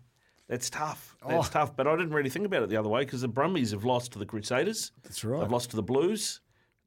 That's 0.51 0.69
tough. 0.69 1.15
That's 1.25 1.47
Oh. 1.47 1.51
tough. 1.51 1.75
But 1.77 1.87
I 1.87 1.95
didn't 1.95 2.11
really 2.13 2.29
think 2.29 2.45
about 2.45 2.61
it 2.61 2.69
the 2.69 2.75
other 2.75 2.89
way 2.89 3.05
because 3.05 3.21
the 3.21 3.29
Brumbies 3.29 3.71
have 3.71 3.85
lost 3.85 4.11
to 4.13 4.19
the 4.19 4.25
Crusaders. 4.25 4.91
That's 5.01 5.23
right. 5.23 5.39
They've 5.39 5.49
lost 5.51 5.69
to 5.69 5.77
the 5.77 5.81
Blues. 5.83 6.41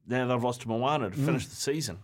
Now 0.07 0.27
they've 0.27 0.43
lost 0.43 0.61
to 0.61 0.67
Moana 0.67 1.09
to 1.09 1.17
Mm. 1.17 1.25
finish 1.25 1.47
the 1.47 1.55
season. 1.55 1.97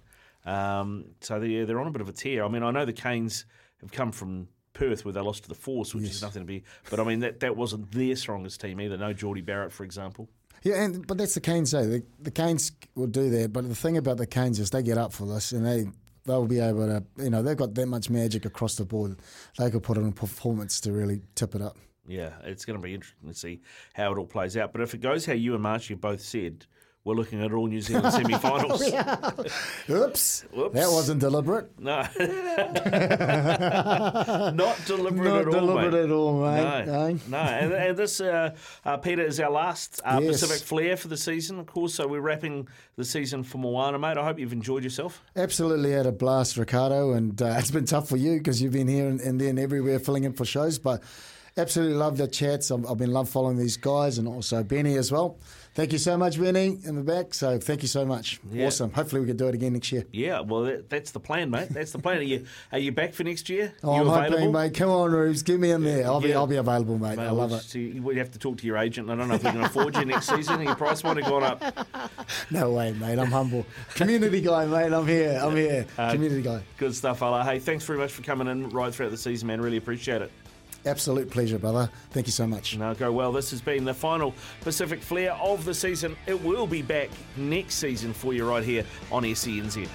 Um, 0.43 1.05
so 1.21 1.39
they, 1.39 1.63
they're 1.65 1.79
on 1.79 1.85
a 1.85 1.91
bit 1.91 2.01
of 2.01 2.09
a 2.09 2.13
tear. 2.13 2.43
I 2.43 2.47
mean, 2.47 2.63
I 2.63 2.71
know 2.71 2.83
the 2.83 2.93
Canes 2.93 3.45
have 3.81 3.91
come 3.91 4.11
from 4.11 4.47
Perth 4.73 5.05
where 5.05 5.13
they 5.13 5.21
lost 5.21 5.43
to 5.43 5.49
the 5.49 5.55
Force, 5.55 5.93
which 5.93 6.05
is 6.05 6.21
nothing 6.23 6.41
to 6.41 6.47
be. 6.47 6.63
But 6.89 6.99
I 6.99 7.03
mean, 7.03 7.19
that, 7.19 7.41
that 7.41 7.55
wasn't 7.55 7.91
their 7.91 8.15
strongest 8.15 8.59
team 8.59 8.81
either. 8.81 8.97
No 8.97 9.13
Jordie 9.13 9.41
Barrett, 9.45 9.71
for 9.71 9.83
example. 9.83 10.29
Yeah, 10.63 10.83
and 10.83 11.05
but 11.05 11.17
that's 11.19 11.33
the 11.35 11.41
Canes. 11.41 11.71
Though 11.71 11.85
the, 11.87 12.03
the 12.19 12.31
Canes 12.31 12.71
will 12.95 13.07
do 13.07 13.29
that. 13.29 13.53
But 13.53 13.67
the 13.69 13.75
thing 13.75 13.97
about 13.97 14.17
the 14.17 14.25
Canes 14.27 14.59
is 14.59 14.69
they 14.71 14.81
get 14.83 14.97
up 14.97 15.13
for 15.13 15.25
this, 15.27 15.51
and 15.51 15.65
they 15.65 15.85
they'll 16.25 16.45
be 16.45 16.59
able 16.59 16.87
to. 16.87 17.03
You 17.17 17.29
know, 17.29 17.41
they've 17.41 17.57
got 17.57 17.73
that 17.75 17.87
much 17.87 18.09
magic 18.09 18.45
across 18.45 18.75
the 18.75 18.85
board. 18.85 19.17
They 19.57 19.69
could 19.69 19.83
put 19.83 19.97
on 19.97 20.07
a 20.07 20.11
performance 20.11 20.79
to 20.81 20.91
really 20.91 21.21
tip 21.35 21.55
it 21.55 21.61
up. 21.61 21.77
Yeah, 22.07 22.31
it's 22.43 22.65
going 22.65 22.79
to 22.79 22.83
be 22.83 22.93
interesting 22.93 23.29
to 23.29 23.35
see 23.35 23.61
how 23.93 24.11
it 24.11 24.17
all 24.17 24.25
plays 24.25 24.57
out. 24.57 24.73
But 24.73 24.81
if 24.81 24.93
it 24.93 25.01
goes 25.01 25.25
how 25.25 25.33
you 25.33 25.53
and 25.53 25.63
Marshy 25.63 25.93
both 25.93 26.21
said, 26.21 26.65
we're 27.03 27.15
looking 27.15 27.43
at 27.43 27.51
all 27.51 27.65
New 27.67 27.81
Zealand 27.81 28.13
semi-finals. 28.13 28.81
Oops, 28.83 29.87
Whoops. 29.89 30.45
that 30.75 30.87
wasn't 30.91 31.19
deliberate. 31.19 31.71
No, 31.79 32.05
not 34.51 34.77
deliberate 34.85 35.23
Not 35.25 35.41
at 35.41 35.47
all, 35.47 35.51
deliberate 35.53 35.93
mate. 35.93 36.03
at 36.03 36.11
all, 36.11 36.41
mate. 36.41 36.85
No, 36.85 37.05
Eh? 37.05 37.17
no, 37.27 37.37
and, 37.37 37.73
and 37.73 37.97
this, 37.97 38.21
uh, 38.21 38.55
uh, 38.85 38.97
Pita, 38.97 39.25
is 39.25 39.39
our 39.39 39.49
last 39.51 40.01
uh, 40.05 40.19
Yes. 40.21 40.41
Pacific 40.41 40.65
Flair 40.67 40.97
for 40.97 41.07
the 41.07 41.17
season, 41.17 41.59
of 41.59 41.65
course. 41.65 41.93
So 41.95 42.07
we're 42.07 42.21
wrapping 42.21 42.67
the 42.97 43.05
season 43.05 43.43
for 43.43 43.57
Moana, 43.57 43.97
mate. 43.99 44.17
I 44.17 44.23
hope 44.23 44.39
you've 44.39 44.53
enjoyed 44.53 44.83
yourself. 44.83 45.23
Absolutely 45.35 45.91
had 45.91 46.05
a 46.05 46.11
blast, 46.11 46.57
Riccardo, 46.57 47.13
and 47.13 47.41
uh, 47.41 47.55
it's 47.57 47.71
been 47.71 47.85
tough 47.85 48.07
for 48.09 48.17
you 48.17 48.37
because 48.37 48.61
you've 48.61 48.73
been 48.73 48.87
here 48.87 49.07
and, 49.07 49.19
and 49.21 49.39
then 49.41 49.57
everywhere 49.57 49.99
filling 49.99 50.23
in 50.23 50.33
for 50.33 50.45
shows. 50.45 50.77
But 50.79 51.01
absolutely 51.57 51.95
love 51.95 52.17
the 52.17 52.27
chats. 52.27 52.71
I've, 52.71 52.85
I've 52.89 52.97
been 52.97 53.11
love 53.11 53.29
following 53.29 53.57
these 53.57 53.77
guys 53.77 54.17
and 54.17 54.27
also 54.27 54.63
Benny 54.63 54.95
as 54.95 55.11
well. 55.11 55.37
Thank 55.73 55.93
you 55.93 55.99
so 55.99 56.17
much, 56.17 56.37
Benny, 56.37 56.79
in 56.83 56.95
the 56.95 57.01
back. 57.01 57.33
So 57.33 57.57
thank 57.57 57.81
you 57.81 57.87
so 57.87 58.05
much. 58.05 58.41
Yeah. 58.51 58.67
Awesome. 58.67 58.91
Hopefully 58.91 59.21
we 59.21 59.27
can 59.27 59.37
do 59.37 59.47
it 59.47 59.55
again 59.55 59.71
next 59.71 59.89
year. 59.93 60.03
Yeah, 60.11 60.41
well, 60.41 60.63
that, 60.63 60.89
that's 60.89 61.11
the 61.11 61.21
plan, 61.21 61.49
mate. 61.49 61.69
That's 61.69 61.93
the 61.93 61.99
plan. 61.99 62.17
Are 62.17 62.23
you 62.23 62.45
are 62.73 62.77
you 62.79 62.91
back 62.91 63.13
for 63.13 63.23
next 63.23 63.47
year? 63.47 63.73
Oh, 63.81 63.95
you 63.95 64.01
I'm 64.11 64.31
hoping, 64.31 64.51
mate. 64.51 64.73
Come 64.73 64.89
on, 64.89 65.11
Rubes. 65.11 65.43
Get 65.43 65.61
me 65.61 65.71
in 65.71 65.83
there. 65.83 66.05
I'll 66.05 66.19
be, 66.19 66.33
I'll 66.33 66.45
be 66.45 66.57
available, 66.57 66.97
mate. 66.97 67.15
Mate, 67.15 67.27
I 67.27 67.31
love 67.31 67.53
it. 67.53 67.73
you 67.73 68.01
would 68.03 68.17
have 68.17 68.31
to 68.31 68.39
talk 68.39 68.57
to 68.57 68.67
your 68.67 68.77
agent. 68.77 69.09
I 69.09 69.15
don't 69.15 69.29
know 69.29 69.35
if 69.35 69.43
we 69.45 69.51
can 69.51 69.61
afford 69.61 69.95
you 69.95 70.03
next 70.03 70.27
season. 70.27 70.61
Your 70.61 70.75
price 70.75 71.05
might 71.05 71.15
have 71.17 71.25
gone 71.25 71.43
up. 71.43 71.87
No 72.49 72.71
way, 72.71 72.93
mate. 72.93 73.19
I'm 73.19 73.31
humble. 73.31 73.65
Community 73.95 74.41
guy, 74.41 74.65
mate. 74.65 74.93
I'm 74.93 75.07
here. 75.07 75.39
I'm 75.41 75.55
here. 75.55 75.85
Uh, 75.97 76.11
Community 76.11 76.41
guy. 76.41 76.61
Good 76.77 76.95
stuff, 76.95 77.19
fella. 77.19 77.43
Hey, 77.43 77.59
thanks 77.59 77.83
very 77.85 77.99
much 77.99 78.11
for 78.11 78.21
coming 78.23 78.47
in 78.47 78.69
right 78.69 78.93
throughout 78.93 79.11
the 79.11 79.17
season, 79.17 79.47
man. 79.47 79.61
Really 79.61 79.77
appreciate 79.77 80.21
it. 80.21 80.31
Absolute 80.85 81.29
pleasure, 81.29 81.59
brother. 81.59 81.89
Thank 82.09 82.25
you 82.27 82.31
so 82.31 82.47
much. 82.47 82.77
Now 82.77 82.93
go 82.93 83.11
well. 83.11 83.31
This 83.31 83.51
has 83.51 83.61
been 83.61 83.85
the 83.85 83.93
final 83.93 84.33
Pacific 84.61 85.01
Flair 85.01 85.33
of 85.33 85.63
the 85.63 85.73
season. 85.73 86.15
It 86.25 86.43
will 86.43 86.65
be 86.65 86.81
back 86.81 87.09
next 87.37 87.75
season 87.75 88.13
for 88.13 88.33
you 88.33 88.49
right 88.49 88.63
here 88.63 88.85
on 89.11 89.23
SENZ. 89.23 89.87